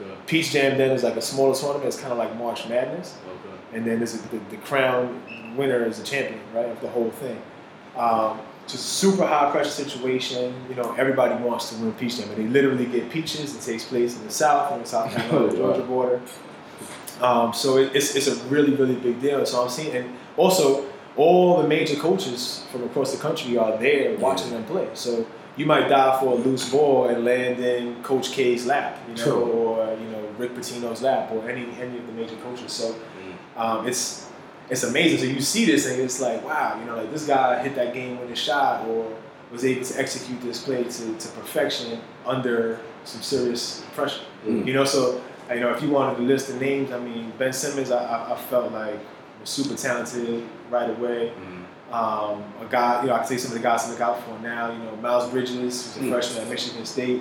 [0.00, 0.10] Okay.
[0.26, 1.86] Peach Jam then is like a smaller tournament.
[1.86, 3.56] It's kind of like March Madness Okay.
[3.76, 5.22] and then there's a, the, the crown
[5.56, 7.40] winner is the champion, right, of the whole thing.
[7.96, 8.40] Um,
[8.72, 10.54] just super high pressure situation.
[10.68, 13.54] You know, everybody wants to win Peach Jam, and they literally get peaches.
[13.54, 16.20] It takes place in the South, on the South Carolina Georgia border.
[17.20, 19.44] Um, so it, it's, it's a really really big deal.
[19.44, 24.16] So I'm seeing, and also all the major coaches from across the country are there
[24.18, 24.88] watching them play.
[24.94, 29.16] So you might die for a loose ball and land in Coach K's lap, you
[29.16, 29.42] know, True.
[29.42, 32.72] or you know Rick Pitino's lap, or any any of the major coaches.
[32.72, 32.96] So
[33.56, 34.29] um, it's
[34.70, 35.18] it's amazing.
[35.18, 37.92] So you see this and it's like, wow, you know, like this guy hit that
[37.94, 39.12] game winning shot or
[39.50, 44.22] was able to execute this play to, to perfection under some serious pressure.
[44.46, 44.66] Mm.
[44.66, 45.20] You know, so
[45.52, 48.34] you know, if you wanted to list the names, I mean, Ben Simmons, I, I,
[48.34, 48.98] I felt like
[49.40, 51.32] was super talented right away.
[51.36, 51.92] Mm.
[51.92, 54.22] Um, a guy, you know, I can say some of the guys to look out
[54.22, 54.70] for now.
[54.70, 56.10] You know, Miles Bridges, who's a Mm.
[56.12, 57.20] freshman at Michigan State.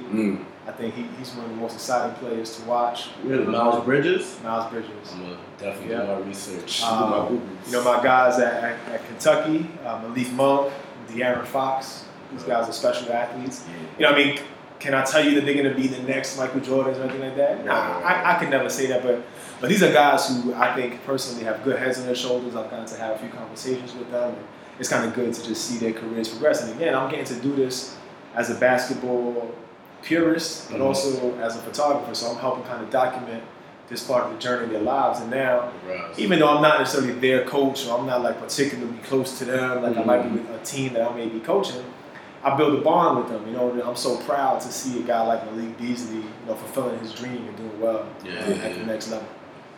[0.70, 3.08] I think he, he's one of the most exciting players to watch.
[3.24, 4.38] Really, Miles Bridges?
[4.44, 4.92] Miles Bridges.
[5.14, 6.02] I'm gonna definitely Yeah.
[6.02, 6.84] do my research.
[6.84, 7.42] Um, do my.
[7.66, 10.72] You know, my guys at, at, at Kentucky, uh, Malik Monk,
[11.10, 13.66] De'Aaron Fox, these guys are special athletes.
[13.98, 14.40] You know, I mean,
[14.80, 17.22] can I tell you that they're going to be the next Michael Jordans or anything
[17.22, 17.66] like that?
[17.66, 19.24] No, I, I can never say that, but
[19.60, 22.56] but these are guys who I think personally have good heads on their shoulders.
[22.56, 24.46] I've gotten to have a few conversations with them, and
[24.80, 26.64] it's kind of good to just see their careers progress.
[26.64, 27.98] And again, I'm getting to do this
[28.36, 29.54] as a basketball
[30.04, 30.86] purist, but Mhm.
[30.86, 33.44] also as a photographer, so I'm helping kind of document
[33.90, 35.20] this part of the journey of their lives.
[35.20, 36.00] And now, Right.
[36.18, 39.82] even though I'm not necessarily their coach or I'm not like particularly close to them,
[39.82, 41.84] like I might be with a team that I may be coaching,
[42.44, 43.42] I build a bond with them.
[43.48, 47.00] You know, I'm so proud to see a guy like Malik Beasley, you know, fulfilling
[47.00, 49.28] his dream and doing well Yeah, uh, yeah, at the next level.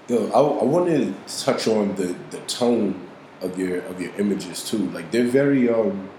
[0.10, 2.96] Yo, I, I wanted to touch on the, the tone
[3.42, 4.90] of your of your images too.
[4.94, 6.10] Like they're very um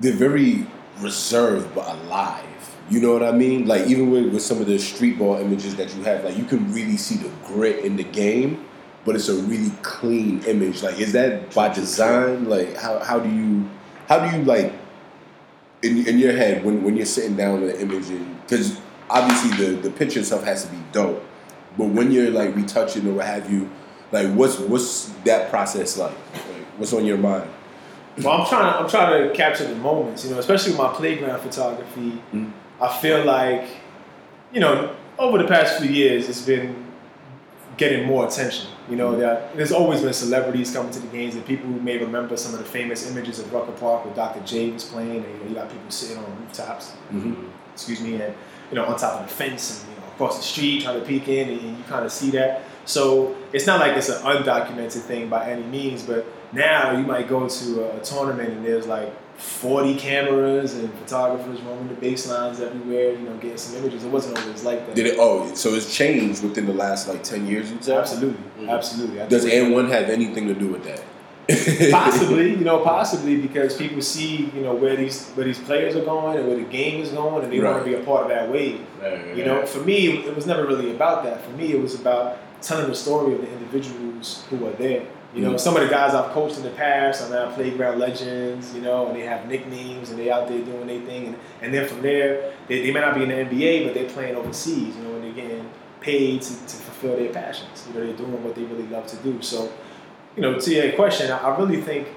[0.00, 0.66] they're very
[1.00, 2.46] reserved but alive.
[2.88, 3.66] You know what I mean?
[3.66, 6.44] Like even with, with some of the street ball images that you have, like you
[6.44, 8.66] can really see the grit in the game,
[9.04, 10.82] but it's a really clean image.
[10.82, 12.48] Like is that by design?
[12.48, 13.68] Like how, how do you
[14.08, 14.72] how do you like
[15.82, 18.08] in, in your head when, when you're sitting down with an image
[18.42, 21.24] because obviously the, the picture itself has to be dope
[21.78, 23.70] but when you're like retouching or what have you
[24.12, 27.48] like what's what's that process like, like what's on your mind
[28.18, 28.82] Well, I'm trying.
[28.82, 32.22] I'm trying to capture the moments, you know, especially with my playground photography.
[32.32, 32.52] Mhm.
[32.80, 33.66] I feel like,
[34.52, 36.86] you know, over the past few years, it's been
[37.76, 38.68] getting more attention.
[38.88, 41.98] You know, that there's always been celebrities coming to the games, and people who may
[41.98, 44.40] remember some of the famous images of Rucker Park where Dr.
[44.40, 47.34] J was playing, and you, know, you got people sitting on rooftops, mm-hmm.
[47.72, 48.34] excuse me, and
[48.70, 51.06] you know, on top of the fence and you know, across the street trying to
[51.06, 52.62] peek in, and you kind of see that.
[52.84, 57.28] So it's not like it's an undocumented thing by any means, but now you might
[57.28, 62.60] go to a, a tournament and there's like 40 cameras and photographers roaming the baselines
[62.60, 64.04] everywhere, you know, getting some images.
[64.04, 64.94] It wasn't always like that.
[64.94, 68.42] did it oh so it's changed within the last like 10 years you'd say Absolutely,
[68.60, 68.68] Mhm.
[68.68, 69.20] absolutely.
[69.22, 71.02] I does think- N1 have anything to do with that
[71.90, 76.04] possibly, you know, possibly because people see, you know, where these where these players are
[76.04, 78.28] going and where the game is going, and they want to be a part of
[78.28, 78.80] that wave.
[79.02, 81.44] Right, right, You know, for me, it was never really about that.
[81.44, 85.02] For me, it was about telling the story of the individuals who are there.
[85.34, 88.74] You know, some of the guys I've coached in the past are now playground legends,
[88.74, 91.26] you know, and they have nicknames and they out there doing their thing.
[91.26, 94.08] And, and then from there, they, they may not be in the NBA, but they're
[94.08, 97.86] playing overseas, you know, and they're getting paid to, to fulfill their passions.
[97.86, 99.40] You know, they're doing what they really love to do.
[99.40, 99.70] So,
[100.34, 102.08] you know, to your question, I, I really think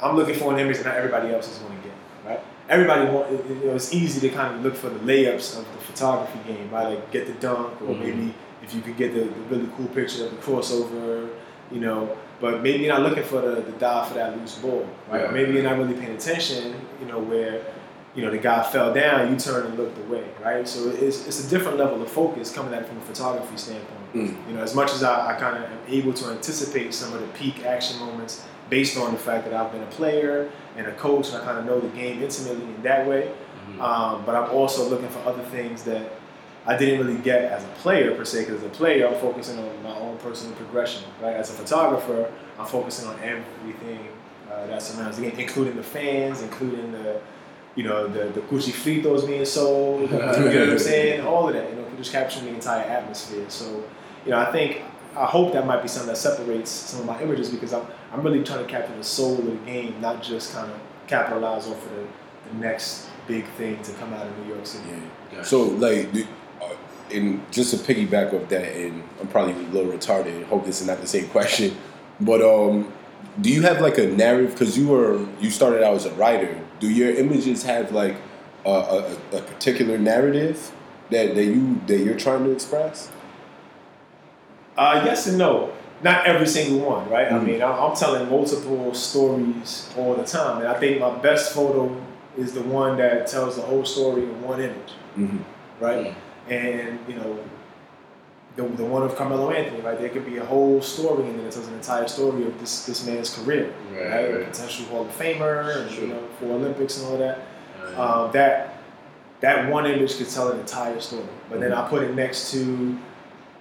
[0.00, 2.40] I'm looking for an image that not everybody else is going to get, right?
[2.68, 5.78] Everybody want, you know, it's easy to kind of look for the layups of the
[5.78, 6.90] photography game, right?
[6.90, 7.98] Like get the dunk, or Mhm.
[8.00, 11.28] maybe if you could get the, the really cool picture of the crossover,
[11.70, 12.16] you know.
[12.38, 15.22] But maybe you're not looking for the, the dive for that loose ball, right?
[15.22, 17.64] Or maybe you're not really paying attention, you know, where
[18.14, 20.66] you know the guy fell down, you turn and looked away, right?
[20.66, 24.14] So it's, it's a different level of focus coming at it from a photography standpoint.
[24.14, 24.48] Mm.
[24.48, 27.20] You know, as much as I, I kind of am able to anticipate some of
[27.20, 30.92] the peak action moments based on the fact that I've been a player and a
[30.94, 33.32] coach, and I kind of know the game intimately in that way.
[33.70, 33.80] Mm-hmm.
[33.80, 36.12] Um, but I'm also looking for other things that
[36.66, 38.44] I didn't really get as a player per se.
[38.46, 41.02] Because as a player, I'm focusing on my own personal progression.
[41.22, 44.08] Right, as a photographer, I'm focusing on everything
[44.50, 47.20] uh, that surrounds the game, including the fans, including the
[47.76, 50.10] you know the the cuchi fritos being sold.
[50.10, 51.20] you know what I'm saying?
[51.26, 51.68] All of that.
[51.70, 53.44] You know, just capturing the entire atmosphere.
[53.48, 53.84] So,
[54.24, 54.82] you know, I think.
[55.18, 58.22] I hope that might be something that separates some of my images because I'm, I'm
[58.22, 61.82] really trying to capture the soul of the game, not just kind of capitalize off
[61.82, 62.06] of the,
[62.50, 64.84] the next big thing to come out of New York City.
[65.32, 65.40] Yeah.
[65.42, 66.26] So like, the-
[67.12, 70.44] and just to piggyback off that, and I'm probably a little retarded.
[70.46, 71.76] Hope this is not the same question,
[72.20, 72.92] but um,
[73.40, 74.52] do you have like a narrative?
[74.52, 76.58] Because you were you started out as a writer.
[76.80, 78.16] Do your images have like
[78.64, 80.72] a, a, a particular narrative
[81.10, 83.10] that, that you that you're trying to express?
[84.76, 85.72] Uh, yes and no.
[86.02, 87.28] Not every single one, right?
[87.32, 87.44] I Mhm.
[87.46, 91.90] mean, I'm, I'm telling multiple stories all the time, and I think my best photo
[92.36, 95.38] is the one that tells the whole story in one image, Mm-hmm.
[95.82, 96.14] right?
[96.48, 97.38] And you know,
[98.56, 99.98] the, the one of Carmelo Anthony, right?
[99.98, 102.86] There could be a whole story, and then it tells an entire story of this
[102.86, 104.34] this man's career, Right, right?
[104.36, 104.46] Right.
[104.46, 107.40] potential Hall of Famer, and you know, for Olympics and all that.
[107.96, 108.74] Uh, um, that
[109.40, 111.24] that one image could tell an entire story.
[111.50, 112.96] But then I put it next to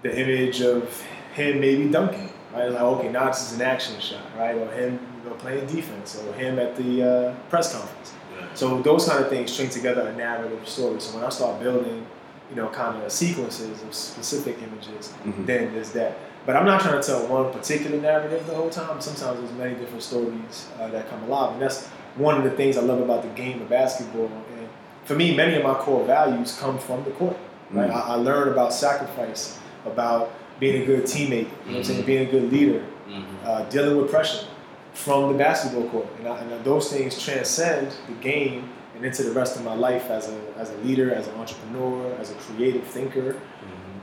[0.02, 1.02] the image of
[1.34, 2.70] him maybe dunking, right?
[2.70, 4.56] Like, okay, now this is an action shot, right?
[4.56, 8.14] Or him you know, playing defense, or him at the uh, press conference.
[8.54, 11.02] So those kind of things string together a narrative story.
[11.02, 12.06] So when I start building,
[12.50, 15.46] you know, kind of sequences of specific images, Mhm.
[15.46, 16.18] then there's that.
[16.46, 19.02] But I'm not trying to tell one particular narrative the whole time.
[19.02, 22.78] Sometimes there's many different stories uh, that come alive, and that's one of the things
[22.78, 24.26] I love about the game of basketball.
[24.60, 24.68] And
[25.06, 27.36] for me, many of my core values come from the court.
[27.72, 27.90] Right?
[27.90, 27.96] Mhm.
[27.96, 30.30] I, I learned about sacrifice, about
[30.60, 32.06] being a good teammate, you know what I'm saying, Mhm.
[32.06, 33.24] being a good leader, Mhm.
[33.44, 34.46] uh, dealing with pressure
[34.94, 36.06] from the basketball court.
[36.20, 40.10] And, I, and those things transcend the game and into the rest of my life
[40.10, 43.34] as a, as a leader, as an entrepreneur, as a creative thinker.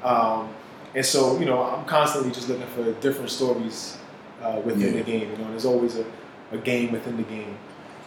[0.03, 0.07] Mhm.
[0.07, 0.49] Um,
[0.95, 3.97] and so, you know, I'm constantly just looking for different stories
[4.43, 5.03] uh, within Yeah.
[5.03, 5.31] the game.
[5.31, 6.05] You know, there's always a,
[6.53, 7.57] a game within the game.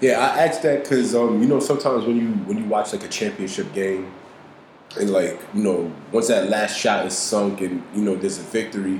[0.02, 3.04] Yeah, I asked that because um, you know sometimes when you when you watch like
[3.06, 4.12] a championship game,
[5.00, 8.42] and like you know once that last shot is sunk and you know there's a
[8.42, 9.00] victory,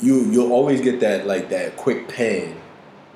[0.00, 2.56] you you'll always get that like that quick pan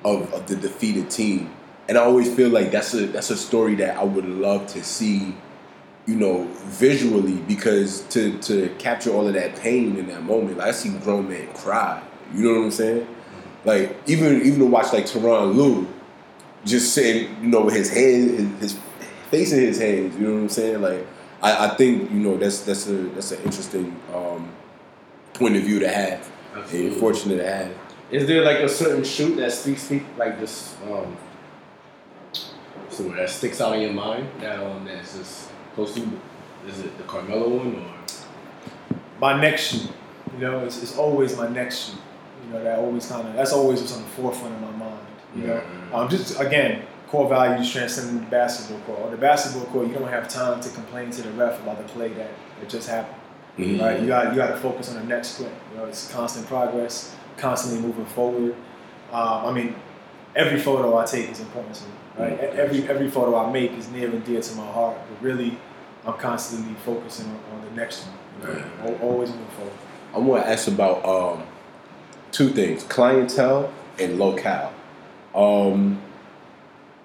[0.05, 1.51] of, of the defeated team,
[1.87, 4.83] and I always feel like that's a that's a story that I would love to
[4.83, 5.35] see,
[6.05, 10.67] you know, visually because to to capture all of that pain in that moment, like
[10.67, 12.01] I see grown men cry.
[12.33, 13.07] You know what I'm saying?
[13.65, 15.87] Like even even to watch like Tyronn Lue
[16.65, 18.79] just sitting, you know, with his hand, his, his
[19.29, 20.15] face in his hands.
[20.15, 20.81] You know what I'm saying?
[20.81, 21.05] Like,
[21.41, 24.51] I, I think you know that's that's a that's an interesting um,
[25.33, 26.99] point of view to have, and Absolutely.
[26.99, 27.71] fortunate to have.
[28.11, 31.15] Is there like a certain shoot that speaks, like just um,
[32.95, 36.01] so that sticks out in your mind that um that's just close to?
[36.67, 37.91] Is it the Carmelo one or?
[39.19, 39.89] My next shoot,
[40.33, 41.99] you know, it's, it's always my next shoot.
[42.45, 44.99] You know, that always kind of that's always what's on the forefront of my mind.
[45.35, 45.61] You know,
[45.93, 48.99] um, just again, core values transcending the basketball court.
[49.05, 51.83] On the basketball court, you don't have time to complain to the ref about the
[51.93, 53.21] play that, that just happened.
[53.57, 53.81] Mhm.
[53.81, 53.99] Right?
[53.99, 55.51] You got you got to focus on the next play.
[55.71, 58.55] You know, it's constant progress, constantly moving forward.
[59.11, 59.75] Um, I mean,
[60.35, 61.89] every photo I take is important to me.
[62.17, 62.39] Right?
[62.39, 64.97] Every every photo I make is near and dear to my heart.
[65.09, 65.57] But really,
[66.05, 68.15] I'm constantly focusing on, on the next one.
[68.41, 68.67] You know?
[68.83, 69.01] Right.
[69.01, 69.73] Always moving forward.
[70.13, 71.43] I want to ask about um,
[72.31, 74.73] two things: clientele and locale.
[75.33, 76.01] Um,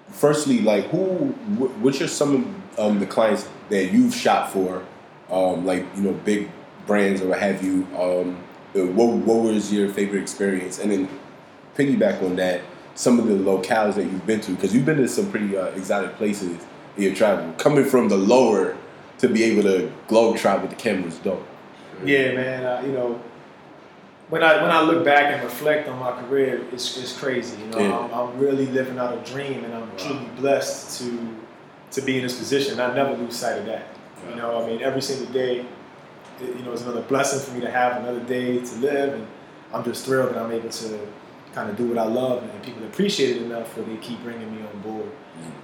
[0.07, 4.85] firstly, like who, wh- which are some of um, the clients that you've shot for,
[5.29, 6.49] um, like you know, big
[6.87, 7.85] brands or what have you?
[7.97, 8.37] Um,
[8.73, 10.79] what what was your favorite experience?
[10.79, 11.09] And then
[11.75, 12.61] piggyback on that,
[12.95, 15.65] some of the locales that you've been to, because you've been to some pretty uh,
[15.67, 16.61] exotic places
[16.97, 17.53] in your travel.
[17.53, 18.77] Coming from the lower
[19.19, 21.45] to be able to globe trot with the camera is dope.
[22.03, 22.65] Yeah, man.
[22.65, 23.21] Uh, you know,
[24.29, 27.59] when I when I look back and reflect on my career, it's, it's crazy.
[27.61, 27.97] You know, Yeah.
[27.99, 31.35] I'm, I'm really living out a dream, and I'm truly blessed to
[31.91, 32.79] to be in this position.
[32.79, 33.87] I never lose sight of that.
[34.29, 35.65] You know, I mean, every single day,
[36.39, 39.27] you know, it's another blessing for me to have another day to live, and
[39.73, 40.99] I'm just thrilled that I'm able to
[41.53, 44.53] kind of do what I love, and people appreciate it enough where they keep bringing
[44.55, 45.09] me on board.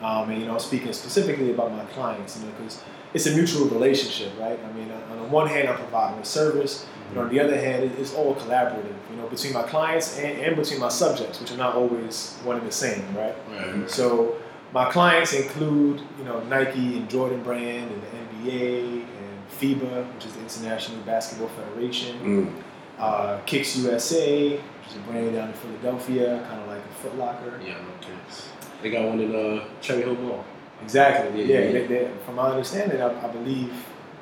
[0.01, 2.81] Um, and you know, I'm speaking specifically about my clients, you know, because
[3.13, 4.59] it's a mutual relationship, right?
[4.63, 7.91] I mean, on the one hand, I'm providing a service, but on the other hand,
[7.97, 11.57] it's all collaborative, you know, between my clients and, and between my subjects, which are
[11.57, 13.35] not always one and the same, right?
[13.51, 13.89] Right.
[13.89, 14.35] So
[14.73, 18.01] my clients include, you know, Nike and Jordan Brand and
[18.45, 22.63] the NBA and FIBA, which is the International Basketball Federation, Mm.
[22.99, 27.59] uh, Kicks USA, is a brand down in Philadelphia, kind of like a Foot Locker.
[27.63, 28.47] Yeah, no kids.
[28.81, 30.45] They got one in uh, Cherry Hill Mall.
[30.83, 31.43] Exactly.
[31.43, 31.71] Yeah, Yeah.
[31.71, 33.73] They, they, from my understanding, I, I believe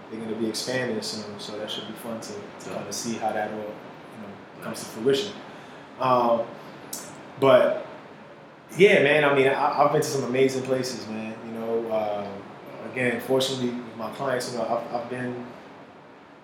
[0.09, 2.75] they're going to be expanding soon, so that should be fun to, to Yeah.
[2.75, 5.31] kind of see how that all, you know, comes to fruition.
[5.99, 6.41] Um,
[7.39, 7.85] but
[8.77, 9.23] yeah, man.
[9.23, 11.35] I mean, I, I've been to some amazing places, man.
[11.45, 12.27] You know, uh,
[12.91, 15.45] again, fortunately, with my clients, you know, I've, I've been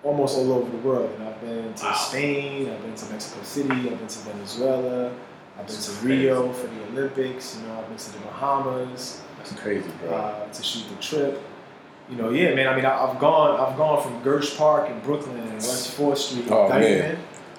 [0.04, 1.10] almost all over the world.
[1.18, 1.94] And I've been to Wow.
[1.94, 5.12] Spain, I've been to Mexico City, I've been to Venezuela,
[5.60, 5.92] I've been to.
[6.06, 7.58] Rio for the Olympics.
[7.60, 10.12] You know, I've been to the Bahamas That's crazy, bro.
[10.16, 11.42] uh, to shoot the trip.
[12.10, 12.68] You know, yeah, man.
[12.68, 16.18] I mean, I, I've gone, I've gone from Gersh Park in Brooklyn and West Fourth
[16.18, 17.18] Street, in Oh, Dyckman, man.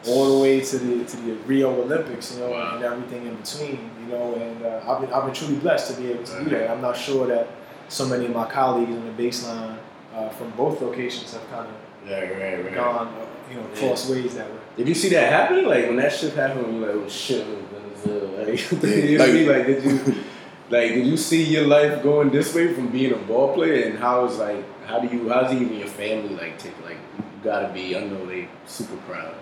[0.09, 2.35] all the way to the to the Rio Olympics.
[2.35, 2.75] You know, Wow.
[2.75, 3.89] and everything in between.
[4.03, 6.51] You know, and uh, I've been I've been truly blessed to be able to do
[6.51, 6.71] that.
[6.71, 7.47] I'm not sure that
[7.89, 9.77] so many of my colleagues on the baseline
[10.15, 11.75] uh, from both locations have kind of
[12.07, 12.75] Yeah, right, right.
[12.75, 13.15] gone,
[13.51, 14.59] you know, cross ways that way.
[14.77, 15.67] Did you see that happen?
[15.67, 18.33] Like when that shit happened, you like, oh shit, Venezuela.
[18.43, 19.49] Like, you know what I like- mean?
[19.49, 20.15] Like, did you,
[20.71, 23.99] like, did you see your life going this way from being a ball player, and
[23.99, 27.73] how is like, how do you, how's even your family like take like, you gotta
[27.73, 29.35] be, I know they super proud.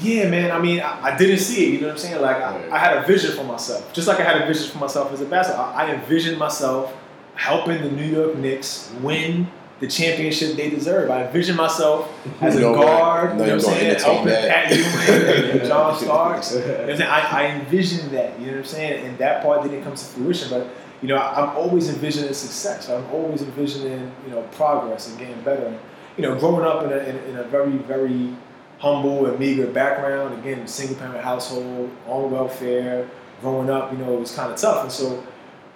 [0.00, 0.50] Yeah, man.
[0.50, 1.72] I mean, I, I didn't see it.
[1.74, 2.20] You know what I'm saying?
[2.22, 2.72] Like, I, Right.
[2.72, 5.20] I had a vision for myself, just like I had a vision for myself as
[5.20, 5.72] a basketball.
[5.74, 6.92] I, I envisioned myself
[7.34, 9.48] helping the New York Knicks win
[9.80, 11.10] the championship they deserve.
[11.10, 12.08] I envision myself
[12.40, 13.30] as a You know guard.
[13.30, 13.38] what?
[13.38, 13.78] You know No, what I'm saying?
[13.78, 14.68] gonna entertain Helping that.
[14.68, 16.54] Pat Ewing and John Starks.
[16.54, 17.06] You know?
[17.06, 18.38] I, I envisioned that.
[18.38, 19.06] You know what I'm saying?
[19.06, 20.66] And that part didn't come to fruition, but.
[21.02, 22.88] You know, I'm always envisioning success.
[22.88, 25.78] I'm always envisioning, you know, progress and getting better.
[26.16, 28.34] You know, growing up in a, in, in a very, very
[28.78, 30.38] humble and meager background.
[30.38, 33.10] Again, single parent household, on welfare.
[33.42, 35.22] Growing up, you know, it was kind of tough, and so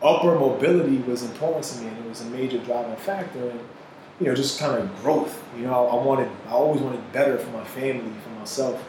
[0.03, 3.51] upper mobility was important to me, and it was a major driving factor.
[3.51, 3.61] And
[4.21, 5.43] you know, just kind of growth.
[5.57, 8.85] You know, I, I wanted, I always wanted better for my family, for myself,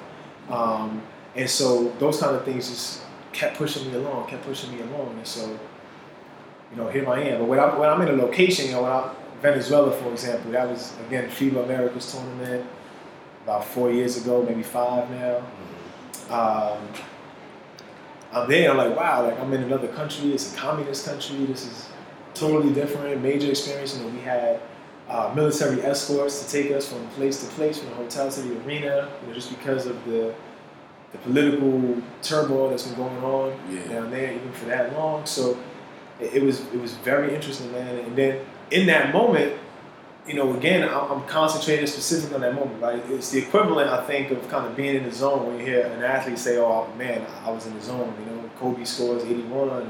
[0.50, 1.02] um,
[1.36, 5.16] and so those kind of things just kept pushing me along, kept pushing me along,
[5.18, 5.60] and so
[6.72, 7.40] you know, here I am.
[7.40, 9.10] But when I'm when I'm in a location, you know, when I'm
[9.42, 12.66] Venezuela, for example, that was again FIBA Americas tournament
[13.44, 15.38] about four years ago, maybe five now.
[16.30, 16.88] Um,
[18.32, 20.34] I'm there, I'm like, wow, like I'm in another country.
[20.34, 21.46] It's a communist country.
[21.46, 21.90] This is
[22.36, 23.98] totally different, major experience.
[23.98, 24.62] You know, we had
[25.10, 28.60] uh, military escorts to take us from place to place, from the hotel to the
[28.66, 29.10] arena.
[29.22, 30.34] You know, just because of the
[31.12, 33.88] the political turmoil that's been going on Yeah.
[33.88, 35.26] down there, even for that long.
[35.26, 35.58] So
[36.20, 37.98] it, it was it was very interesting, man.
[38.00, 39.54] And then in that moment,
[40.28, 43.02] you know, again, I'm, I'm concentrating specifically on that moment, right?
[43.10, 45.88] It's the equivalent, I think, of kind of being in the zone when you hear
[45.88, 49.70] an athlete say, "Oh man, I was in the zone." You know, Kobe scores 81,
[49.70, 49.82] or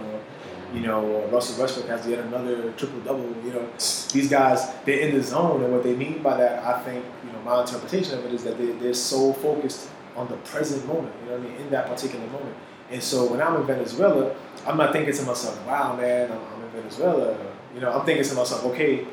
[0.74, 3.34] you know, Russell Westbrook has yet another triple double.
[3.46, 3.68] You know,
[4.14, 7.32] these guys they're in the zone, and what they mean by that, I think, you
[7.32, 11.14] know, my interpretation of it is that they, they're so focused on the present moment.
[11.24, 11.62] You know what I mean?
[11.62, 12.56] In that particular moment.
[12.92, 16.64] And so when I'm in Venezuela, I'm not thinking to myself, "Wow, man, I'm, I'm
[16.64, 17.38] in Venezuela."
[17.74, 19.06] You know, I'm thinking to myself, "Okay."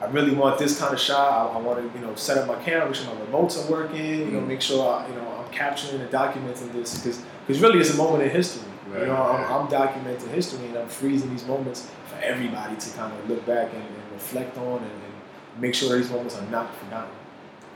[0.00, 1.52] I really want this kind of shot.
[1.52, 3.70] I, I want to, you know, set up my camera, make sure my remotes are
[3.70, 4.04] working.
[4.04, 4.48] You know, Mhm.
[4.48, 7.96] make sure I, you know I'm capturing and documenting this because because really it's a
[7.96, 8.64] moment in history.
[8.88, 9.16] Right, you know.
[9.16, 13.44] I'm, I'm documenting history and I'm freezing these moments for everybody to kind of look
[13.46, 17.10] back and, and reflect on and, and make sure these moments are not forgotten.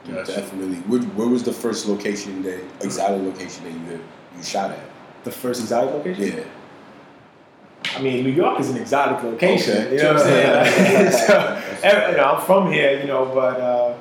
[0.07, 0.33] Gotcha.
[0.37, 0.77] Definitely.
[0.79, 4.05] Where, where was the first location that exotic location that you
[4.37, 4.79] you shot at?
[5.25, 6.39] The first exotic location.
[6.39, 6.45] Yeah.
[7.97, 9.87] I mean, New York is an exotic location.
[9.87, 9.97] Okay.
[9.97, 11.11] You know what I'm saying?
[11.27, 13.95] so, every- you know, I'm from here, you know, but uh,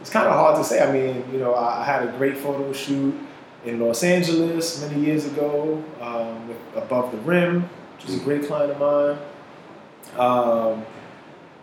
[0.00, 0.86] it's kind of hard to say.
[0.86, 3.14] I mean, you know, I, I had a great photo shoot
[3.66, 7.62] in Los Angeles many years ago um, with Above the Rim,
[7.96, 9.18] which is a great client of mine.
[10.18, 10.84] Um,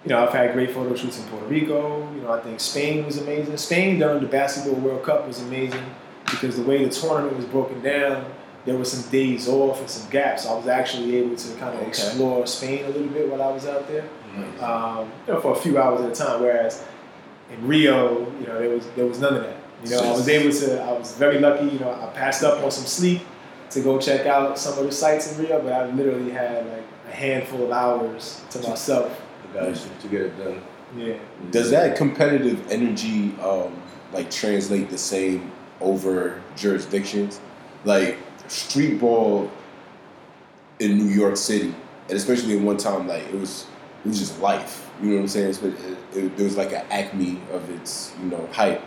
[0.03, 2.11] you know, I've had great photo shoots in Puerto Rico.
[2.13, 3.55] You know, I think Spain was amazing.
[3.57, 5.83] Spain during the Basketball World Cup was amazing
[6.25, 8.25] because the way the tournament was broken down,
[8.65, 10.45] there were some days off and some gaps.
[10.45, 11.87] I was actually able to kind of Okay.
[11.87, 14.05] explore Spain a little bit while I was out there,
[14.61, 16.41] um, you know, for a few hours at a time.
[16.41, 16.83] Whereas
[17.51, 19.55] in Rio, you know, there was there was none of that.
[19.83, 20.81] You know, I was able to.
[20.81, 21.65] I was very lucky.
[21.65, 23.21] You know, I passed up on some sleep
[23.71, 26.83] to go check out some of the sites in Rio, but I literally had like
[27.09, 29.21] a handful of hours to myself.
[29.53, 30.61] Guys, to get it done.
[30.97, 31.15] Yeah.
[31.51, 33.75] Does that competitive energy um,
[34.11, 37.39] like translate the same over jurisdictions?
[37.83, 38.17] Like
[38.47, 39.49] street ball
[40.79, 41.73] in New York City,
[42.09, 43.65] and especially in one time, like it was
[44.05, 44.89] it was just life.
[45.01, 45.49] You know what I'm saying?
[45.49, 45.63] It's-
[46.13, 48.81] It, it, it was like an acme of its you know height.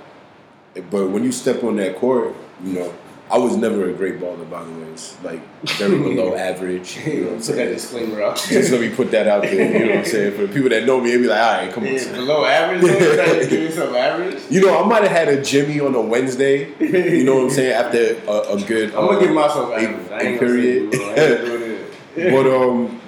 [0.91, 2.95] But when you step on that court, you know,
[3.31, 4.49] I was never a great baller.
[4.49, 5.41] By the way, it's like
[5.79, 6.97] very below average.
[7.05, 8.37] You know Put that disclaimer out.
[8.49, 9.55] Just let me put that out there.
[9.55, 10.35] You know what I'm saying?
[10.37, 11.93] For the people that know me, they be like, all right, come on.
[11.93, 12.83] Yeah, son." below average.
[12.83, 14.43] You give some average?
[14.51, 16.69] You know, I might have had a Jimmy on a Wednesday.
[16.79, 17.73] You know what I'm saying?
[17.73, 20.11] After a, a good, I'm gonna um, give myself a- average.
[20.13, 20.91] I a ain't gonna say period.
[20.93, 21.05] below.
[21.05, 22.33] I ain't gonna do it.
[22.33, 23.01] but um,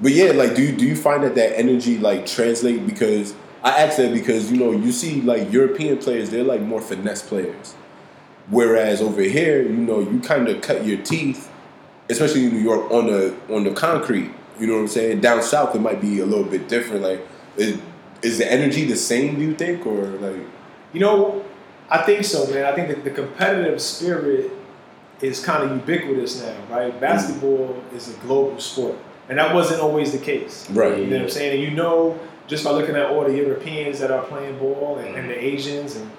[0.00, 2.86] but yeah, like, do you, do you find that that energy like translate?
[2.86, 6.80] Because I ask that because you know you see like European players, they're like more
[6.80, 7.74] finesse players,
[8.48, 11.50] whereas over here, you know, you kind of cut your teeth,
[12.08, 14.30] especially in New York on the on the concrete.
[14.58, 15.20] You know what I'm saying?
[15.20, 17.02] Down south, it might be a little bit different.
[17.02, 17.26] Like,
[17.56, 17.78] is,
[18.22, 19.36] is the energy the same?
[19.36, 20.40] Do you think, or like?
[20.92, 21.44] You know,
[21.90, 22.64] I think so, man.
[22.64, 24.50] I think that the competitive spirit
[25.20, 26.92] is kind of ubiquitous now, right?
[26.92, 27.00] Mm.
[27.00, 28.96] Basketball is a global sport,
[29.28, 30.68] and that wasn't always the case.
[30.70, 30.98] Right.
[30.98, 31.54] You know what I'm saying?
[31.54, 35.14] And you know, just by looking at all the Europeans that are playing ball and,
[35.16, 36.10] and the Asians and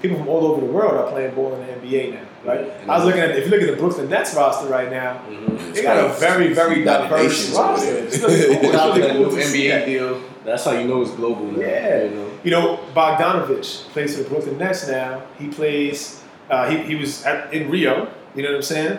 [0.00, 2.60] people from all over the world are playing ball in the NBA now, right?
[2.84, 2.88] Mhm.
[2.88, 5.74] I was looking at if you look at the Brooklyn Nets roster right now, Mhm.
[5.74, 7.92] they got a very very diverse roster.
[7.98, 8.64] It's really cool.
[8.64, 10.20] It's Shout out to really that new NBA deal.
[10.44, 11.60] That's how you know it's global now.
[11.60, 12.02] Yeah.
[12.04, 12.26] You know?
[12.44, 15.22] You know, Bogdanovich plays for the Brooklyn Nets now.
[15.38, 16.20] He plays.
[16.50, 18.08] Uh, he, he was at, in Rio.
[18.34, 18.98] You know what I'm saying?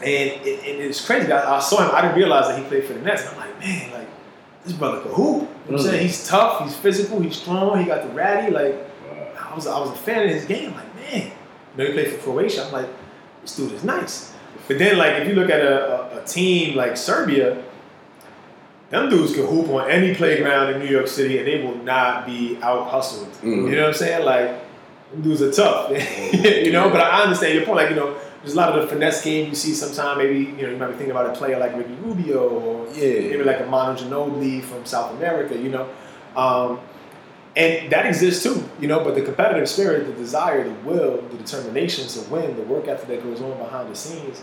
[0.00, 1.30] And it, it- it's crazy.
[1.30, 1.90] I, I saw him.
[1.94, 3.26] I didn't realize that he played for the Nets.
[3.30, 4.05] I'm like, man, like
[4.66, 5.16] this brother can hoop.
[5.16, 5.82] You know what I'm Mm.
[5.90, 6.02] saying?
[6.02, 6.62] He's tough.
[6.64, 7.20] He's physical.
[7.20, 7.78] He's strong.
[7.78, 8.52] He got the ratty.
[8.52, 8.74] Like
[9.40, 10.74] I was, I was a fan of his game.
[10.74, 11.22] Like man,
[11.76, 12.64] you know, he played for Croatia.
[12.66, 12.88] I'm like,
[13.42, 14.32] this dude is nice.
[14.68, 17.62] But then, like, if you look at a, a, a team like Serbia,
[18.90, 22.26] them dudes can hoop on any playground in New York City and they will not
[22.26, 23.30] be out hustled.
[23.42, 23.70] Mm.
[23.70, 24.24] You know what I'm saying?
[24.24, 24.60] Like,
[25.12, 25.90] them dudes are tough.
[26.32, 27.76] you know, but I understand your point.
[27.78, 28.16] Like, you know,
[28.46, 30.18] there's a lot of the finesse game you see sometimes.
[30.18, 33.30] Maybe, you know, you might be thinking about a player like Ricky Rubio or Yeah.
[33.30, 35.88] maybe like a Manu Ginobili from South America, you know.
[36.36, 36.78] Um,
[37.56, 41.38] and that exists too, you know, but the competitive spirit, the desire, the will, the
[41.38, 44.42] determination to win, the work ethic that goes on behind the scenes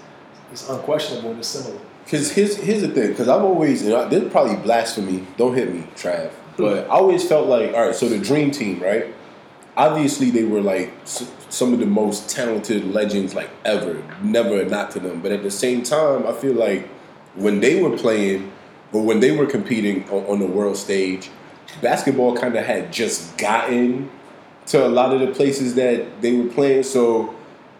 [0.51, 1.79] is unquestionable and it's similar.
[2.03, 3.11] Because here's here's the thing.
[3.11, 5.25] Because I've always, and I, this is probably blasphemy.
[5.37, 6.29] Don't hit me, Trav.
[6.57, 7.95] But I always felt like, all right.
[7.95, 9.13] So the dream team, right?
[9.75, 14.03] Obviously, they were like some of the most talented legends like ever.
[14.21, 15.21] Never knock to them.
[15.21, 16.87] But at the same time, I feel like
[17.35, 18.51] when they were playing,
[18.91, 21.29] or when they were competing on, on the world stage,
[21.81, 24.09] basketball kind of had just gotten
[24.67, 26.83] to a lot of the places that they were playing.
[26.83, 27.35] So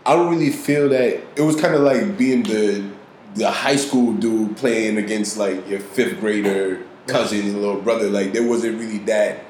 [0.05, 2.91] I don't really feel that it was kind of like being the
[3.35, 8.09] the high school dude playing against like your fifth grader cousin, little brother.
[8.09, 9.43] Like there wasn't really that.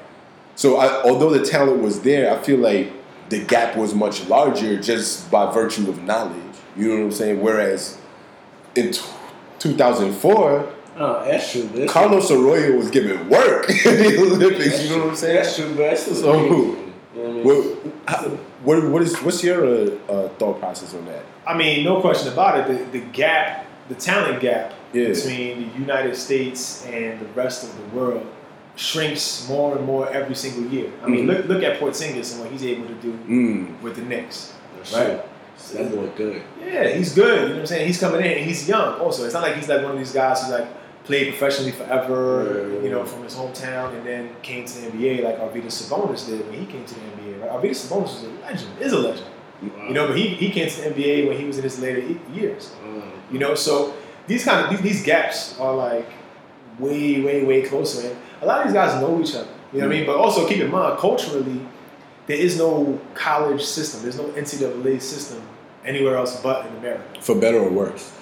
[0.56, 2.92] So I, although the talent was there, I feel like
[3.28, 6.40] the gap was much larger just by virtue of knowledge.
[6.76, 7.40] You know what I'm saying?
[7.42, 7.98] Whereas
[8.74, 9.00] in t-
[9.58, 11.64] 2004, Oh, that's true.
[11.66, 14.84] But it's- Carlos Arroyo was giving work in the Olympics.
[14.84, 15.36] You know what I'm saying?
[15.36, 16.42] That's true, but that's still So- a.
[17.16, 17.32] You know what I
[18.28, 18.38] mean?
[18.64, 21.24] What, what, what is what's your uh, uh, thought process on that?
[21.46, 22.92] I mean, no question about it.
[22.92, 25.08] The, the gap, the talent gap Yeah.
[25.08, 28.26] between the United States and the rest of the world
[28.76, 30.90] shrinks more and more every single year.
[31.02, 31.28] I mean, Mhm.
[31.28, 33.80] look look at Porzingis and what he's able to do Mm.
[33.82, 34.52] with the Knicks.
[34.76, 35.06] That's Right.
[35.06, 35.18] true.
[35.84, 36.42] That boy good.
[36.64, 37.42] Yeah, he's good.
[37.42, 37.86] You know what I'm saying?
[37.86, 38.98] He's coming in and he's young.
[39.00, 40.66] Also, it's not like he's like one of these guys who's like
[41.04, 42.68] played professionally forever.
[42.74, 42.84] Right.
[42.84, 46.44] You know, from his hometown and then came to the NBA like Arvydas Sabonis did
[46.48, 47.40] when he came to the NBA.
[47.42, 47.50] Right?
[47.50, 48.70] Arvydas Sabonis was a legend.
[48.80, 49.26] Is a legend.
[49.88, 52.02] You know, but he, he came to the NBA when he was in his later
[52.34, 52.72] years.
[52.86, 53.02] Mm.
[53.32, 53.94] You know, so
[54.26, 56.08] these kind of these, these gaps are like
[56.78, 58.08] way, way, way closer.
[58.08, 59.48] And a lot of these guys know each other.
[59.72, 60.06] You know what I mean?
[60.06, 61.60] But also keep in mind, culturally,
[62.26, 64.02] there is no college system.
[64.02, 65.42] There's no NCAA system
[65.84, 67.20] anywhere else but in America.
[67.20, 68.12] For better or worse.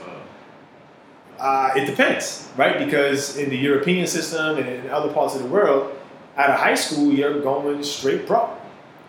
[1.38, 2.78] Uh, it depends, right?
[2.78, 5.92] Because in the European system and in other parts of the world,
[6.36, 8.48] out of high school, you're going straight pro.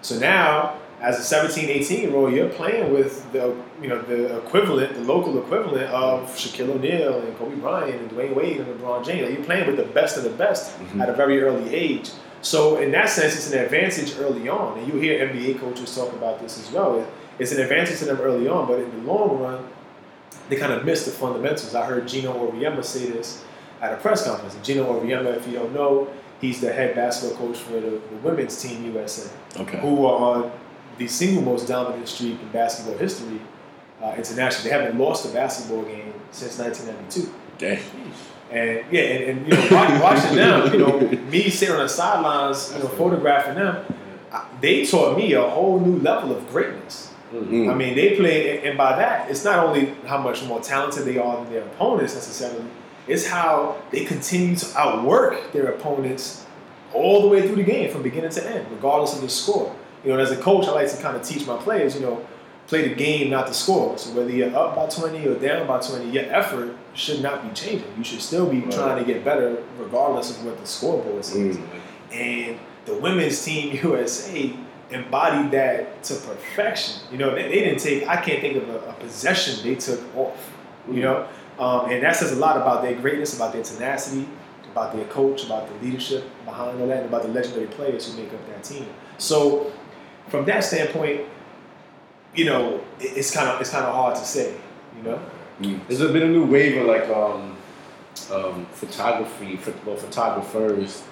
[0.01, 4.38] So now, as a 17, 18 year old, you're playing with the you know the
[4.38, 9.05] equivalent, the local equivalent of Shaquille O'Neal and Kobe Bryant and Dwyane Wade and LeBron
[9.05, 9.27] James.
[9.27, 11.01] Like you're playing with the best of the best Mhm.
[11.01, 12.11] at a very early age.
[12.41, 16.13] So in that sense, it's an advantage early on, and you hear NBA coaches talk
[16.13, 17.05] about this as well.
[17.39, 19.59] It's an advantage to them early on, but in the long run,
[20.49, 21.75] they kind of miss the fundamentals.
[21.75, 23.43] I heard Geno Auriemma say this
[23.81, 24.55] at a press conference.
[24.55, 26.07] And Geno Auriemma, if you don't know,
[26.41, 27.79] he's the head basketball coach for the,
[28.11, 29.29] the women's team USA,
[29.59, 29.77] Okay.
[29.79, 30.51] who are on
[30.97, 33.39] the single most dominant streak in basketball history
[34.04, 34.70] uh, internationally.
[34.70, 37.34] They haven't lost a basketball game since 1992.
[37.58, 37.80] Damn.
[38.51, 40.99] And yeah, and, and you know, watch- watching them, you know,
[41.32, 43.84] me sitting on the sidelines, you know, photographing them,
[44.32, 47.12] I- they taught me a whole new level of greatness.
[47.34, 47.72] Mm.
[47.72, 51.18] I mean, they play, and by that, it's not only how much more talented they
[51.18, 52.64] are than their opponents necessarily.
[53.08, 56.45] It's how they continue to outwork their opponents
[56.93, 59.76] all the way through the game, from beginning to end, regardless of the score.
[60.04, 62.01] You know, and as a coach, I like to kind of teach my players, you
[62.01, 62.24] know,
[62.68, 63.97] play the game, not the score.
[63.97, 67.53] So whether you're up by 20 or down by 20, your effort should not be
[67.53, 67.88] changing.
[67.97, 68.72] You should still be Right.
[68.72, 71.57] trying to get better, regardless of what the scoreboard says.
[71.57, 71.68] Mm.
[72.14, 74.53] And the women's team USA
[74.91, 77.01] embodied that to perfection.
[77.11, 79.99] You know, they, they didn't take, I can't think of a, a possession they took
[80.16, 80.51] off,
[80.89, 81.28] you know?
[81.59, 84.28] Um, and that says a lot about their greatness, about their tenacity,
[84.72, 88.22] about their coach, about the leadership behind all that, and about the legendary players who
[88.22, 88.88] make up that team.
[89.20, 89.72] So,
[90.30, 91.22] from that standpoint,
[92.36, 94.55] you know, it, it's kind of it's kind of hard to say,
[94.97, 95.19] you know.
[95.88, 97.55] There's a been a new wave of like um,
[98.31, 101.03] um, photography, ph- well, photographers,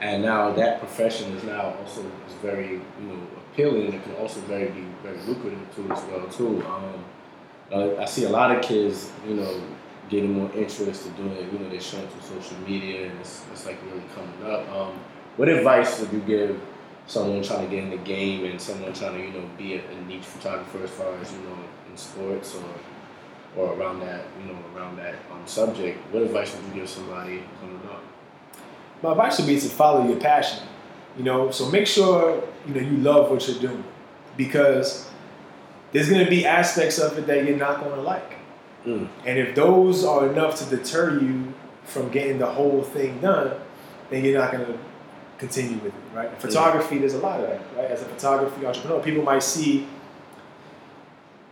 [0.00, 3.18] and now that profession is now also is very you know
[3.52, 6.64] appealing and it can also very be very lucrative too as well too.
[6.66, 7.04] Um,
[7.72, 9.60] uh, I see a lot of kids, you know,
[10.08, 11.52] getting more interest in doing it.
[11.52, 14.70] You know, they're showing through social media and it's, it's like really coming up.
[14.70, 14.92] Um,
[15.36, 16.60] what advice would you give
[17.06, 19.90] someone trying to get in the game and someone trying to you know be a,
[19.90, 21.58] a niche photographer as far as you know
[21.90, 22.64] in sports or
[23.56, 27.42] or around that, you know, around that um, subject, what advice would you give somebody
[27.58, 28.02] coming up?
[29.02, 30.58] My advice would be to follow your passion.
[31.16, 33.82] You know, so make sure you know you love what you're doing
[34.36, 35.08] because
[35.92, 38.34] there's going to be aspects of it that you're not going to like,
[38.86, 39.08] Mm.
[39.24, 41.52] and if those are enough to deter you
[41.82, 43.50] from getting the whole thing done,
[44.10, 44.78] then you're not going to
[45.38, 46.30] continue with it, right?
[46.30, 47.90] In photography, there's a lot of that, right?
[47.90, 49.86] As a photography entrepreneur, people might see,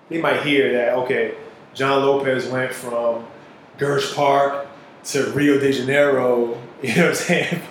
[0.08, 1.34] they might hear that, okay,
[1.74, 3.26] Jon Lopez went from
[3.78, 4.66] Gersh Park
[5.04, 7.60] to Rio de Janeiro, you know what I'm saying,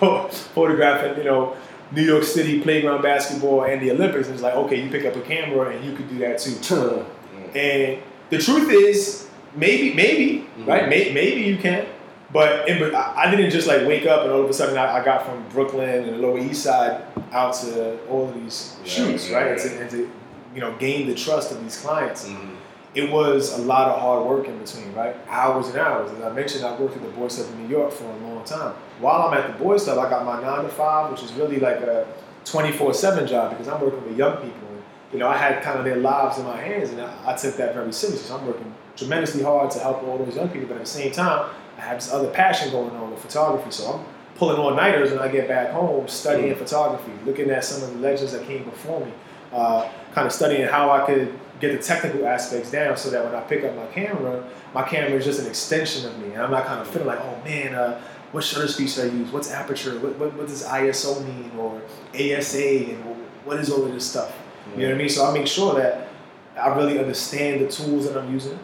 [0.54, 1.56] photographing, you know,
[1.92, 4.26] New York City playground basketball and the Olympics.
[4.26, 7.04] And it's like, okay, you pick up a camera and you could do that too.
[7.54, 7.98] And
[8.30, 10.66] the truth is, maybe, maybe, Mhm.
[10.66, 10.88] right?
[10.88, 11.86] May, maybe you can.
[12.34, 15.04] But in, I didn't just like wake up and all of a sudden I, I
[15.04, 17.00] got from Brooklyn and the Lower East Side
[17.32, 19.50] out to all of these Yeah, shoots, yeah, right?
[19.52, 20.10] And, to, and to
[20.52, 22.26] you know gain the trust of these clients.
[22.28, 22.56] Mhm.
[22.96, 25.16] It was a lot of hard work in between, right?
[25.28, 26.10] Hours and hours.
[26.12, 28.42] As I mentioned, I worked at the Boys Club in New York for a long
[28.44, 28.74] time.
[29.00, 31.58] While I'm at the Boys Club, I got my nine to five, which is really
[31.60, 32.06] like a
[32.44, 34.68] 24/7 job because I'm working with young people.
[34.70, 34.82] And,
[35.12, 37.56] you know, I had kind of their lives in my hands, and I, I took
[37.56, 38.26] that very seriously.
[38.26, 41.10] So I'm working tremendously hard to help all those young people, but at the same
[41.12, 41.48] time,
[41.84, 43.70] have this other passion going on with photography.
[43.70, 44.04] So I'm
[44.36, 48.00] pulling all nighters when I get back home, studying photography, looking at some of the
[48.00, 49.12] legends that came before me,
[49.52, 53.34] uh, kind of studying how I could get the technical aspects down so that when
[53.34, 56.32] I pick up my camera, my camera is just an extension of me.
[56.32, 58.00] And I'm not kind of feeling like, oh man, uh,
[58.32, 59.30] what shutter speed should I use?
[59.30, 59.98] What's aperture?
[60.00, 61.52] What, what, what does ISO mean?
[61.56, 61.80] Or
[62.12, 62.90] ASA?
[62.90, 63.04] And
[63.44, 64.36] what is all of this stuff?
[64.74, 65.08] You know what I mean?
[65.08, 66.08] So I make sure that
[66.56, 68.58] I really understand the tools that I'm using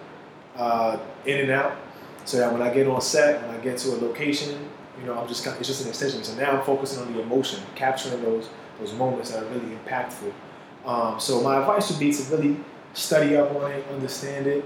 [0.57, 1.77] uh, in and out,
[2.25, 4.68] so that when I get on set, when I get to a location,
[5.01, 6.23] you know, I'm just kind it's just an extension.
[6.25, 8.49] So now I'm focusing on the emotion, capturing those
[8.79, 10.33] those moments that are really impactful.
[10.85, 12.57] Um, so my advice would be to really
[12.95, 14.64] study up on it, understand it,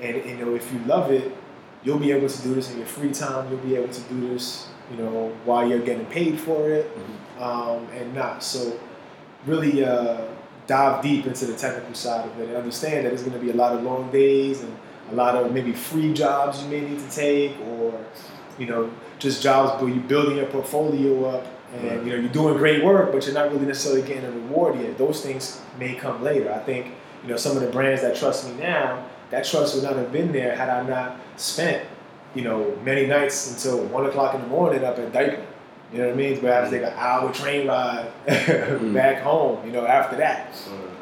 [0.00, 1.34] and you know, if you love it,
[1.82, 3.50] you'll be able to do this in your free time.
[3.50, 6.90] You'll be able to do this, you know, while you're getting paid for it,
[7.38, 8.42] um, and not.
[8.42, 8.78] So
[9.46, 10.22] really uh,
[10.66, 13.50] dive deep into the technical side of it and understand that there's going to be
[13.50, 14.76] a lot of long days and
[15.10, 17.98] a lot of maybe free jobs you may need to take or
[18.58, 22.56] you know just jobs where you're building your portfolio up and you know you're doing
[22.56, 26.22] great work but you're not really necessarily getting a reward yet those things may come
[26.22, 26.86] later i think
[27.22, 30.12] you know some of the brands that trust me now that trust would not have
[30.12, 31.86] been there had i not spent
[32.34, 35.44] you know many nights until one o'clock in the morning up at Dyckman.
[35.92, 36.42] You know what I mean?
[36.42, 39.64] Where I have to take an hour train ride back home.
[39.64, 40.52] You know, after that,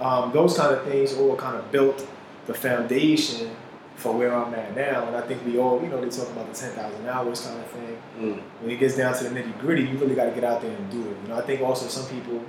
[0.00, 2.06] um, those kind of things all kind of built
[2.46, 3.56] the foundation
[4.02, 5.06] for where I'm at now.
[5.06, 7.66] And I think we all, you know, they talk about the 10,000 hours kind of
[7.68, 8.02] thing.
[8.18, 8.42] Mm.
[8.60, 10.76] When it gets down to the nitty gritty, you really got to get out there
[10.76, 11.16] and do it.
[11.22, 12.42] You know, I think also some people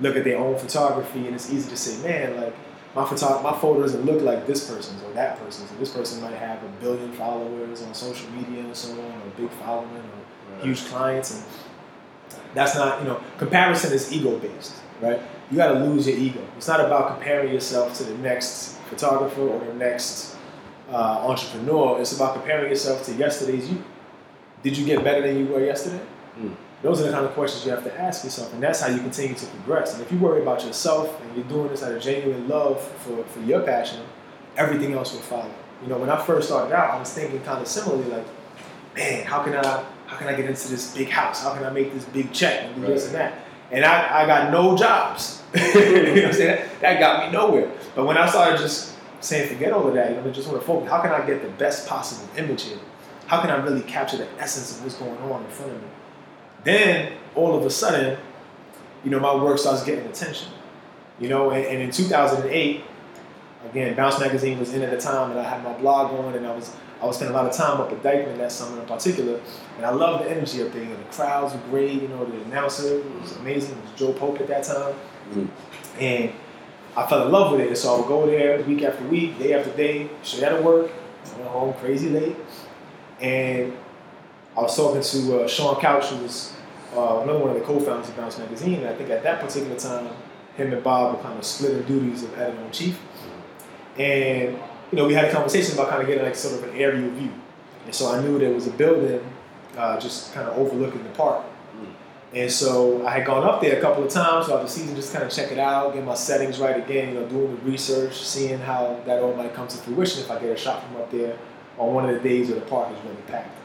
[0.00, 2.54] look at their own photography and it's easy to say, man, like
[2.94, 5.72] my photo, my photo doesn't look like this person's or that person's.
[5.72, 9.26] Or this person might have a billion followers on social media and so on, or
[9.26, 11.44] a big following, or huge clients, and
[12.54, 15.20] that's not you know comparison is ego based, right?
[15.50, 16.40] You got to lose your ego.
[16.56, 20.33] It's not about comparing yourself to the next photographer or the next
[20.90, 22.00] uh, entrepreneur.
[22.00, 23.82] It's about comparing yourself to yesterday's you.
[24.62, 26.00] Did you get better than you were yesterday?
[26.38, 26.54] Mm.
[26.82, 28.98] Those are the kind of questions you have to ask yourself, and that's how you
[28.98, 29.94] continue to progress.
[29.94, 33.24] And if you worry about yourself and you're doing this out of genuine love for,
[33.24, 34.02] for your passion,
[34.56, 35.50] everything else will follow.
[35.82, 38.26] You know, when I first started out, I was thinking kind of similarly, like,
[38.94, 41.42] man, how can I how can I get into this big house?
[41.42, 43.44] How can I make this big check and do this and that?
[43.70, 45.42] and I, I got no jobs.
[45.54, 46.68] you know what I'm saying?
[46.80, 47.70] That, that got me nowhere.
[47.94, 48.93] But when I started just
[49.24, 50.90] saying, forget all of that, you know, just want to focus.
[50.90, 52.78] How can I get the best possible image here?
[53.26, 55.88] How can I really capture the essence of what's going on in front of me?
[56.64, 58.18] Then all of a sudden,
[59.02, 60.48] you know, my work starts getting attention.
[61.18, 62.82] You know, and, and in 2008,
[63.70, 66.46] again, Bounce Magazine was in at the time, and I had my blog going, and
[66.46, 68.86] I was I was spending a lot of time up at Dyckman that summer in
[68.86, 69.40] particular,
[69.76, 70.84] and I loved the energy up there.
[70.84, 72.00] Know, the crowds were great.
[72.00, 73.76] You know, the announcer was amazing.
[73.76, 74.94] It was Joe Pope at that time,
[75.32, 75.48] Mhm.
[76.00, 76.32] and
[76.96, 77.76] I fell in love with it.
[77.76, 80.90] So I would go there week after week, day after day, straight out of work,
[81.36, 82.36] went home crazy late,
[83.20, 83.72] and
[84.56, 86.52] I was talking to uh, Sean Couch, who was
[86.94, 89.76] uh, another one of the co-founders of Bounce Magazine, and I think at that particular
[89.76, 90.08] time,
[90.56, 93.00] him and Bob were kind of splitting duties of editor in chief.
[93.98, 94.58] And
[94.92, 97.10] you know, we had a conversation about kind of getting like sort of an aerial
[97.10, 97.32] view.
[97.84, 99.20] And so I knew there was a building
[99.76, 101.44] uh, just kind of overlooking the park.
[102.34, 105.12] And so I had gone up there a couple of times throughout the season, just
[105.12, 108.14] kind of check it out, get my settings right again, you know, doing the research,
[108.14, 111.12] seeing how that all might come to fruition if I get a shot from up
[111.12, 111.38] there
[111.78, 113.56] on one of the days where the park is really packed.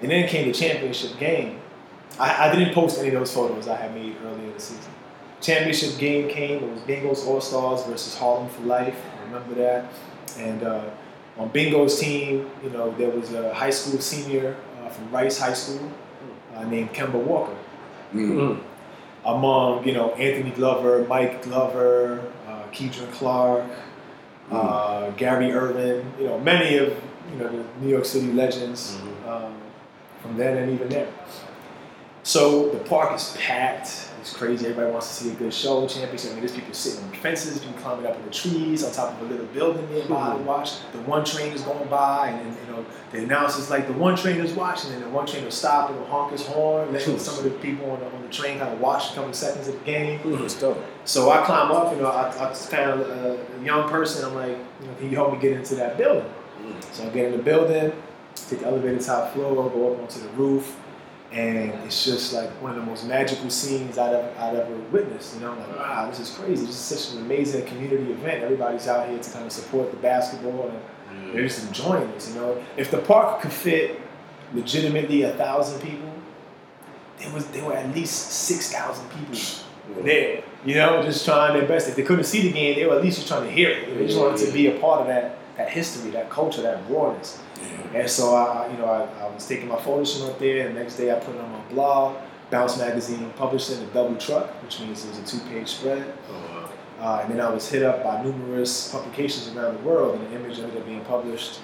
[0.00, 1.60] And then came the championship game.
[2.18, 4.92] I, I didn't post any of those photos I had made earlier in the season.
[5.40, 6.62] Championship game came.
[6.62, 8.96] It was Bingo's All Stars versus Harlem for Life.
[9.20, 9.86] I remember that.
[10.38, 10.84] And uh,
[11.36, 15.52] on Bingo's team, you know, there was a high school senior uh, from Rice High
[15.52, 15.90] School
[16.54, 17.56] uh, named Kemba Walker.
[18.14, 18.60] Mm.
[19.24, 23.64] Among you know Anthony Glover, Mike Glover, uh, Keedron Clark,
[24.50, 26.88] uh, Gary Irvin, you know many of
[27.32, 29.54] you know the New York City legends um,
[30.20, 31.08] from then and even there.
[32.22, 34.08] So the park is packed.
[34.24, 34.64] It's crazy.
[34.64, 35.86] Everybody wants to see a good show.
[35.86, 36.30] Championship.
[36.30, 39.12] I mean, there's people sitting on fences, people climbing up in the trees, on top
[39.12, 40.46] of a little building nearby to hmm.
[40.46, 40.80] watch.
[40.92, 44.16] The one train is going by, and then, you know the announcers like the one
[44.16, 47.18] train is watching, and the one train will stop and will honk his horn, letting
[47.18, 49.68] some of the people on the, on the train kind of watch a couple seconds
[49.68, 50.18] of the game.
[50.20, 50.82] Hmm, it's dope.
[51.04, 54.24] So I climb up, you know, I, I was kind of a, a young person.
[54.24, 56.24] I'm like, you know, can you help me get into that building?
[56.24, 56.80] Hmm.
[56.92, 57.92] So I get in the building,
[58.34, 60.80] take the elevator top floor, go up onto the roof,
[61.34, 65.34] and it's just like one of the most magical scenes I'd ever, I'd ever witnessed.
[65.34, 66.64] You know, I'm like, wow, this is crazy.
[66.64, 68.44] This is such an amazing community event.
[68.44, 72.28] Everybody's out here to kind of support the basketball and they're just enjoying this.
[72.28, 74.00] You know, if the park could fit
[74.52, 76.12] legitimately a thousand people,
[77.18, 79.36] there was there were at least six thousand people
[80.02, 80.44] there.
[80.64, 81.88] You know, just trying their best.
[81.88, 83.98] If they couldn't see the game, they were at least just trying to hear it.
[83.98, 87.40] They just wanted to be a part of that that history, that culture, that rawness.
[87.94, 90.66] And so I, you know, I, I was taking my photos from up there.
[90.66, 92.16] And the next day, I put it on my blog.
[92.50, 96.14] Bounce Magazine published it in a double truck, which means it was a two-page spread.
[97.00, 100.36] Uh, and then I was hit up by numerous publications around the world, and the
[100.36, 101.60] image ended up being published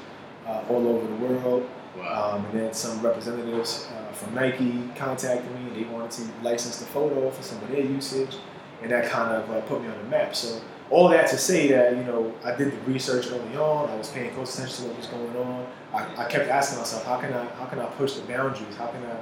[0.47, 1.69] uh, all over the world.
[1.97, 2.37] Wow.
[2.37, 5.69] Um, and then some representatives uh, from Nike contacted me.
[5.69, 8.37] And they wanted to license the photo for some of their usage,
[8.83, 10.35] and that kind of uh, put me on the map.
[10.35, 10.61] So
[10.91, 13.89] all that to say that you know I did the research early on.
[13.89, 15.67] I was paying close attention to what was going on.
[15.95, 18.77] I, I kept asking myself, how can I how can I push the boundaries?
[18.77, 19.17] How can I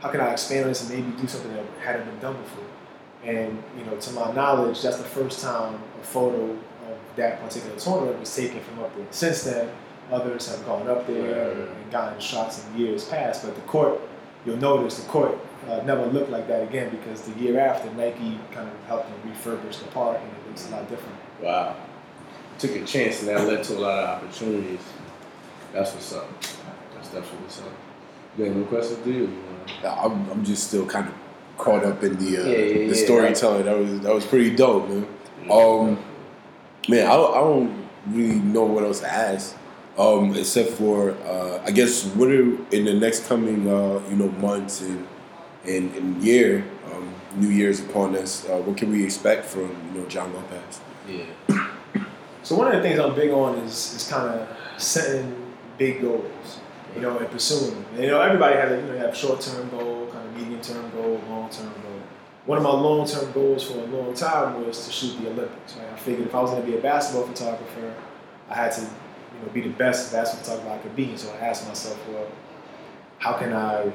[0.00, 2.64] how can I expand this and maybe do something that hadn't been done before?
[3.24, 7.78] And you know, to my knowledge, that's the first time a photo of that particular
[7.78, 9.06] tournament was taken from up there.
[9.10, 9.70] Since then,
[10.10, 13.44] others have gone up there and gotten shots in years past.
[13.44, 14.00] But the court,
[14.44, 15.38] you'll notice the court
[15.68, 19.32] uh, never looked like that again because the year after, Nike kind of helped them
[19.32, 21.18] refurbish the park and it looks a lot different.
[21.42, 21.76] Wow.
[22.58, 24.80] Took a chance and that led to a lot of opportunities.
[25.72, 26.28] That's what's up.
[26.94, 27.66] That's definitely what's up.
[28.38, 29.22] You got any questions, do you?
[29.22, 31.14] You I'm, I'm just still kind of
[31.58, 33.04] caught up in the uh, Yeah, yeah, the yeah.
[33.04, 33.64] storytelling.
[33.64, 35.06] That was that was pretty dope, man.
[35.50, 35.98] Um,
[36.88, 39.56] man, I, I don't really know what else to ask,
[39.98, 42.42] um, except for uh, I guess what are
[42.74, 45.06] in the next coming uh, you know months and
[45.66, 48.48] and, and year, um, New Year's upon us.
[48.48, 50.80] Uh, what can we expect from you know Jon Lopez?
[51.08, 51.24] Yeah.
[52.42, 55.34] So one of the things I'm big on is is kind of setting
[55.78, 56.60] big goals,
[56.94, 57.84] you know, and pursuing them.
[57.94, 60.60] And, you know, everybody has a, you know, have short term goal, kind of medium
[60.60, 62.00] term goal, long term goal.
[62.46, 65.76] One of my long term goals for a long time was to shoot the Olympics.
[65.76, 65.92] Right?
[65.92, 67.94] I figured if I was going to be a basketball photographer,
[68.50, 71.10] I had to, you know, be the best basketball photographer I could be.
[71.10, 72.26] And so I asked myself, well,
[73.18, 73.90] how can I,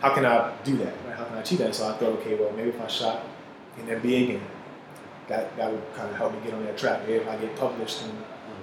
[0.00, 0.94] how can I do that?
[1.06, 1.16] Right?
[1.16, 1.74] How can I achieve that?
[1.74, 3.22] So I thought, okay, well, maybe if I shot
[3.78, 4.42] an NBA game,
[5.28, 7.00] that that would kind of help me get on that track.
[7.02, 8.10] Maybe if I get published in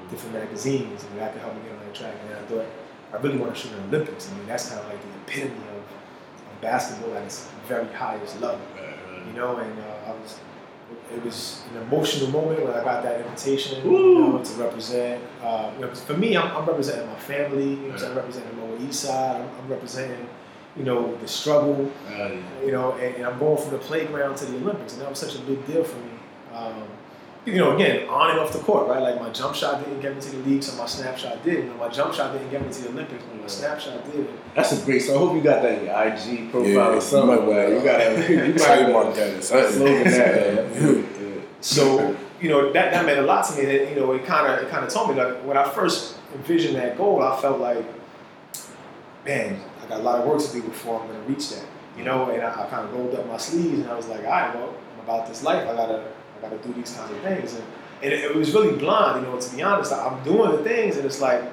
[0.09, 2.13] different magazines, and that could help me get on that track.
[2.25, 2.65] And I thought
[3.13, 4.31] I really want to shoot an Olympics.
[4.31, 8.39] I mean, that's kind of like the epitome of, of basketball at its very highest
[8.41, 8.61] level,
[9.27, 9.57] you know.
[9.57, 10.39] And uh, I was,
[11.13, 15.21] it was an emotional moment when I got that invitation, you know, to represent.
[15.41, 17.71] Uh, you know, 'cause for me, I'm, I'm representing my family.
[17.71, 17.95] You know?
[17.95, 19.41] I'm representing the Lower East Side.
[19.41, 20.27] I'm, I'm representing,
[20.77, 22.35] you know, the struggle, Uh, yeah.
[22.65, 25.19] you know, and, and I'm going from the playground to the Olympics, and that was
[25.19, 26.11] such a big deal for me.
[26.53, 26.83] Um,
[27.45, 29.01] you know, again, on and off the court, right?
[29.01, 31.65] Like my jump shot didn't get me to the league, so my snapshot did.
[31.65, 34.27] You know, my jump shot didn't get me to the Olympics, but my snapshot did.
[34.55, 34.99] That's a great.
[35.01, 37.27] So I hope you got that in your IG profile Yeah, or you something.
[37.27, 37.47] might man.
[37.47, 39.71] wanna- you got you might trademark that or something.
[39.73, 40.71] slogan that.
[40.81, 41.43] man.
[41.59, 43.65] So you know that, that meant a lot to me.
[43.65, 46.15] That you know it kind of it kind of told me like when I first
[46.33, 47.83] envisioned that goal, I felt like,
[49.25, 51.65] man, I got a lot of work to do before I'm going to reach that.
[51.97, 52.31] You know, mm-hmm.
[52.31, 54.55] and I, I kind of rolled up my sleeves and I was like, all right,
[54.55, 55.67] well, I'm about this life.
[55.67, 57.53] I gotta I gotta do these kinds of things.
[57.53, 57.63] And,
[58.01, 59.23] and it, it was really blind.
[59.23, 61.43] You know, to be honest, I- I'm doing the things and it's like,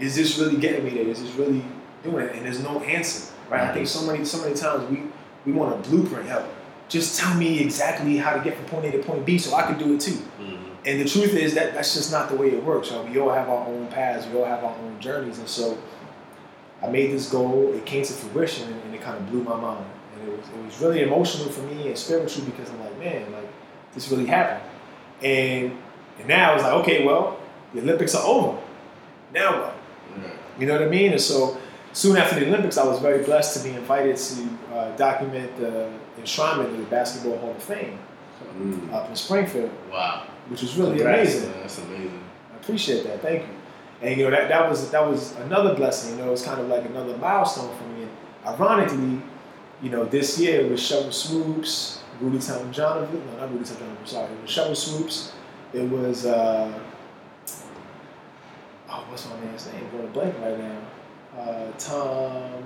[0.00, 1.06] is this really getting me there?
[1.06, 1.64] Is this really
[2.02, 2.34] doing it?
[2.34, 3.60] And there's no answer, right?
[3.60, 5.04] I think so many so many times we
[5.44, 6.26] we want a blueprint.
[6.26, 6.46] Help.
[6.88, 9.62] Just tell me exactly how to get from point A to point B so I
[9.62, 10.18] can do it too.
[10.40, 10.72] Mm-hmm.
[10.84, 12.90] And the truth is that that's just not the way it works.
[12.90, 13.04] Y'all.
[13.04, 14.26] We all have our own paths.
[14.26, 15.38] We all have our own journeys.
[15.38, 15.78] And so
[16.82, 17.72] I made this goal.
[17.74, 19.84] It came to fruition, and it kind of blew my mind.
[20.14, 23.32] And it was it was really emotional for me and spiritual because I'm like, man,
[23.32, 23.48] like
[23.94, 24.62] this really happened.
[25.22, 25.76] And
[26.18, 27.38] and now I was like, okay, well,
[27.74, 28.58] the Olympics are over.
[29.32, 29.74] Now what?
[30.58, 31.12] You know what I mean?
[31.12, 31.58] And so
[31.92, 35.90] soon after the Olympics, I was very blessed to be invited to uh, document the
[36.18, 37.98] enshrinement of the Basketball Hall of Fame
[38.58, 38.92] Mm.
[38.92, 40.22] up in Springfield, Wow.
[40.48, 41.50] which was really Congrats, amazing.
[41.50, 41.60] man.
[41.60, 42.20] That's amazing.
[42.52, 43.20] I appreciate that.
[43.22, 43.48] Thank you.
[44.02, 46.18] And you know that that was that was another blessing.
[46.18, 48.02] You know, it's kind of like another milestone for me.
[48.02, 48.10] And
[48.46, 49.22] ironically,
[49.82, 53.22] you know, this year it was Sheryl Swoopes, Rudy Tom Jonathan.
[53.32, 54.06] No, not Rudy Tom Jonathan.
[54.06, 55.32] Sorry, it was Sheryl Swoopes.
[55.72, 56.78] It was uh,
[58.90, 59.84] oh, what's my man's name?
[59.84, 61.40] I'm Going to blank right now.
[61.40, 62.64] Uh, Tom,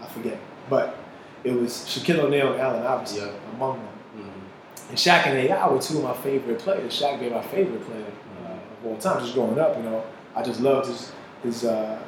[0.00, 0.38] I forget.
[0.68, 0.96] But
[1.44, 3.32] it was Shaquille O'Neal and Allen Iverson Yeah.
[3.56, 3.88] among them.
[4.18, 4.88] Mhm.
[4.90, 6.92] And Shaq and AI were two of my favorite players.
[7.00, 8.06] Shaq being my favorite player
[8.86, 9.20] all time.
[9.20, 10.02] Just growing up, you know,
[10.34, 11.12] I just loved his
[11.42, 11.98] his uh,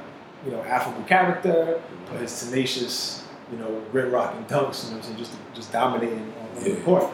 [0.45, 4.85] you know affable character, but his tenacious, you know, grit rocking dunks.
[4.85, 6.77] You know, what I'm saying just just dominating on, the Yeah.
[6.85, 7.05] court.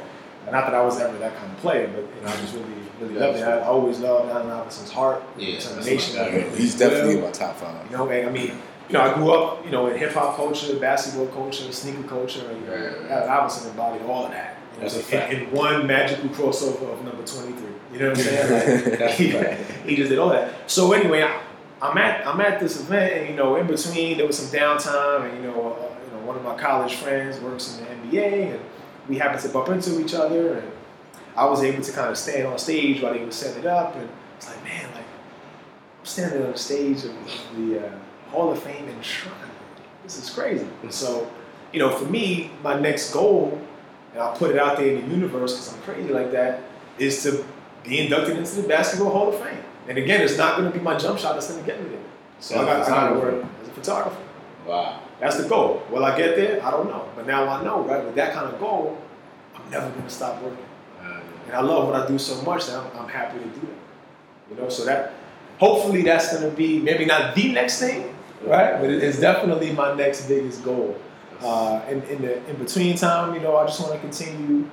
[0.45, 2.55] And not that I was ever that kind of player, but you know, I just
[2.55, 2.67] really
[3.01, 3.43] really loved it.
[3.45, 6.17] I always loved Allen Iverson's heart, Yeah, determination.
[6.17, 6.37] my guy.
[6.37, 7.91] Yeah, He's definitely in my top five.
[7.91, 8.53] You know, I mean,
[8.89, 12.43] you know, I grew up, you know, in hip hop culture, basketball culture, sneaker culture,
[12.51, 13.11] and Right, right, right.
[13.11, 14.52] Allen Iverson embodied all of that.
[14.83, 17.73] That's a so in, in one magical crossover of number twenty three.
[17.93, 18.85] You know what I'm saying?
[18.85, 19.31] Like, That's he,
[19.89, 20.71] he just did all that.
[20.71, 21.41] So anyway, I,
[21.81, 25.29] I'm at I'm at this event, and you know, in between there was some downtime,
[25.29, 28.55] and you know, uh, you know, one of my college friends works in the NBA,
[28.55, 28.61] and
[29.09, 30.73] we happened to bump into each other, and
[31.37, 33.97] I was able to kind of stand on stage while they were setting it up,
[33.97, 35.05] and it's like, man, like
[36.01, 37.15] I'm standing on the stage of
[37.57, 37.99] the uh,
[38.31, 39.35] Hall of Fame in Shrine.
[40.03, 40.67] This is crazy.
[40.83, 41.31] And so,
[41.73, 43.61] you know, for me, my next goal,
[44.13, 46.61] and I'll put it out there in the universe because I'm crazy like that,
[46.99, 47.45] is to
[47.85, 49.59] be inducted into the Basketball Hall of Fame.
[49.89, 51.91] And again, it's not going to be my jump shot that's going to get me
[51.91, 51.99] there.
[52.41, 54.21] So I got, I got to work as a photographer.
[54.67, 55.01] Wow.
[55.19, 55.83] That's the goal.
[55.91, 56.65] Will I get there?
[56.65, 57.09] I don't know.
[57.17, 58.05] But now I know, right?
[58.05, 58.99] With that kind of goal,
[59.57, 60.65] I'm never going to stop working.
[61.01, 63.61] Uh, And I love what I do so much that I'm, I'm happy to do
[63.61, 64.51] that.
[64.51, 65.13] You know, so that
[65.59, 68.81] hopefully that's going to be maybe not the next thing, right?
[68.81, 70.97] But it is definitely my next biggest goal.
[71.43, 74.69] Uh, and in the in between time, you know, I just want to continue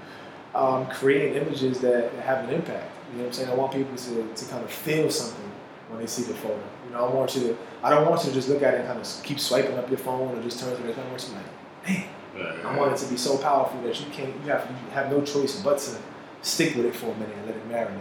[0.56, 2.92] um, creating images that, have an impact.
[3.12, 3.50] You know what I'm saying?
[3.50, 5.52] I want people to, to kind of feel something
[5.90, 6.62] when they see the photo.
[6.86, 7.58] You know, I want you to.
[7.84, 9.90] I don't want you to just look at it and kind of keep swiping up
[9.90, 11.14] your phone or just turn to the camera.
[11.14, 11.44] It's like,
[11.88, 14.34] man, right, I want it to be so powerful that you can't.
[14.44, 15.98] You have you have no choice but to
[16.42, 18.00] stick with it for a minute and let it marinate.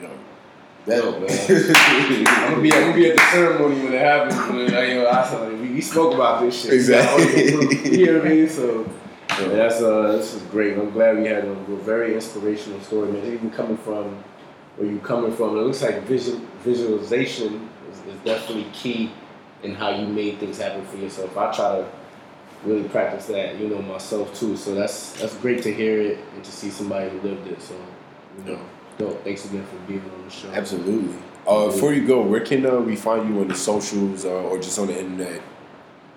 [0.00, 0.10] Yo,
[0.86, 1.28] Dope, man.
[1.30, 4.36] I'm gonna be I'm gonna be at the ceremony when it happens.
[4.50, 6.72] When, I, you know, I saw, we, we spoke about this shit.
[6.72, 7.92] Exactly.
[7.98, 8.48] You know what I mean?
[8.48, 8.90] So
[9.30, 10.76] yeah, that's uh, this is great.
[10.76, 13.24] I'm glad we had a, a very inspirational story, man.
[13.32, 14.22] Even coming from
[14.76, 19.12] where you coming from, it looks like visual, visualization is, is definitely key
[19.62, 21.36] in how you made things happen for yourself.
[21.36, 21.88] I try to
[22.64, 24.56] really practice that, you know, myself too.
[24.56, 27.60] So that's that's great to hear it and to see somebody who lived it.
[27.62, 27.74] So
[28.38, 28.60] you know,
[29.02, 29.24] dope.
[29.24, 30.48] Thanks again for being on the show.
[30.50, 31.14] Absolutely.
[31.46, 34.58] Uh, before you go, where can uh, we find you on the socials uh, or
[34.58, 35.42] just on the internet?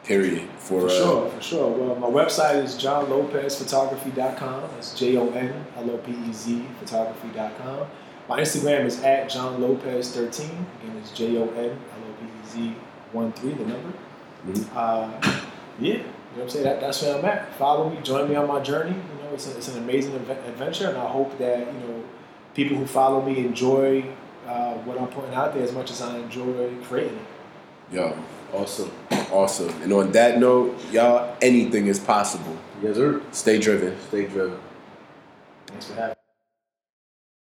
[0.03, 0.47] Period.
[0.59, 1.67] For, For uh, sure, for sure.
[1.71, 4.61] Well, my website is jonlopezphotography.com.
[4.75, 7.87] That's J O N L O P E Z photography.com.
[8.29, 10.39] My Instagram is at jonlopez13.
[10.39, 12.75] Again, it's J O N L O P E Z
[13.13, 13.93] 1 3, the number.
[14.47, 14.75] Mhm.
[14.75, 15.09] Uh,
[15.79, 16.03] yeah, you know
[16.35, 16.63] what I'm saying?
[16.65, 17.55] That, that's where I'm at.
[17.55, 18.91] Follow me, join me on my journey.
[18.93, 21.94] You know, it's, a, it's an amazing adve- adventure, and I hope that, you know,
[22.55, 24.03] people who follow me enjoy
[24.47, 27.93] uh, what I'm putting out there as much as I enjoy creating it.
[27.95, 28.17] Yo,
[28.53, 28.91] Awesome.
[29.31, 29.69] awesome.
[29.83, 32.57] And on that note, y'all, anything is possible.
[32.81, 33.21] Yes, sir.
[33.31, 33.99] Stay driven.
[34.07, 34.57] Stay driven.
[35.67, 36.24] Thanks for having me.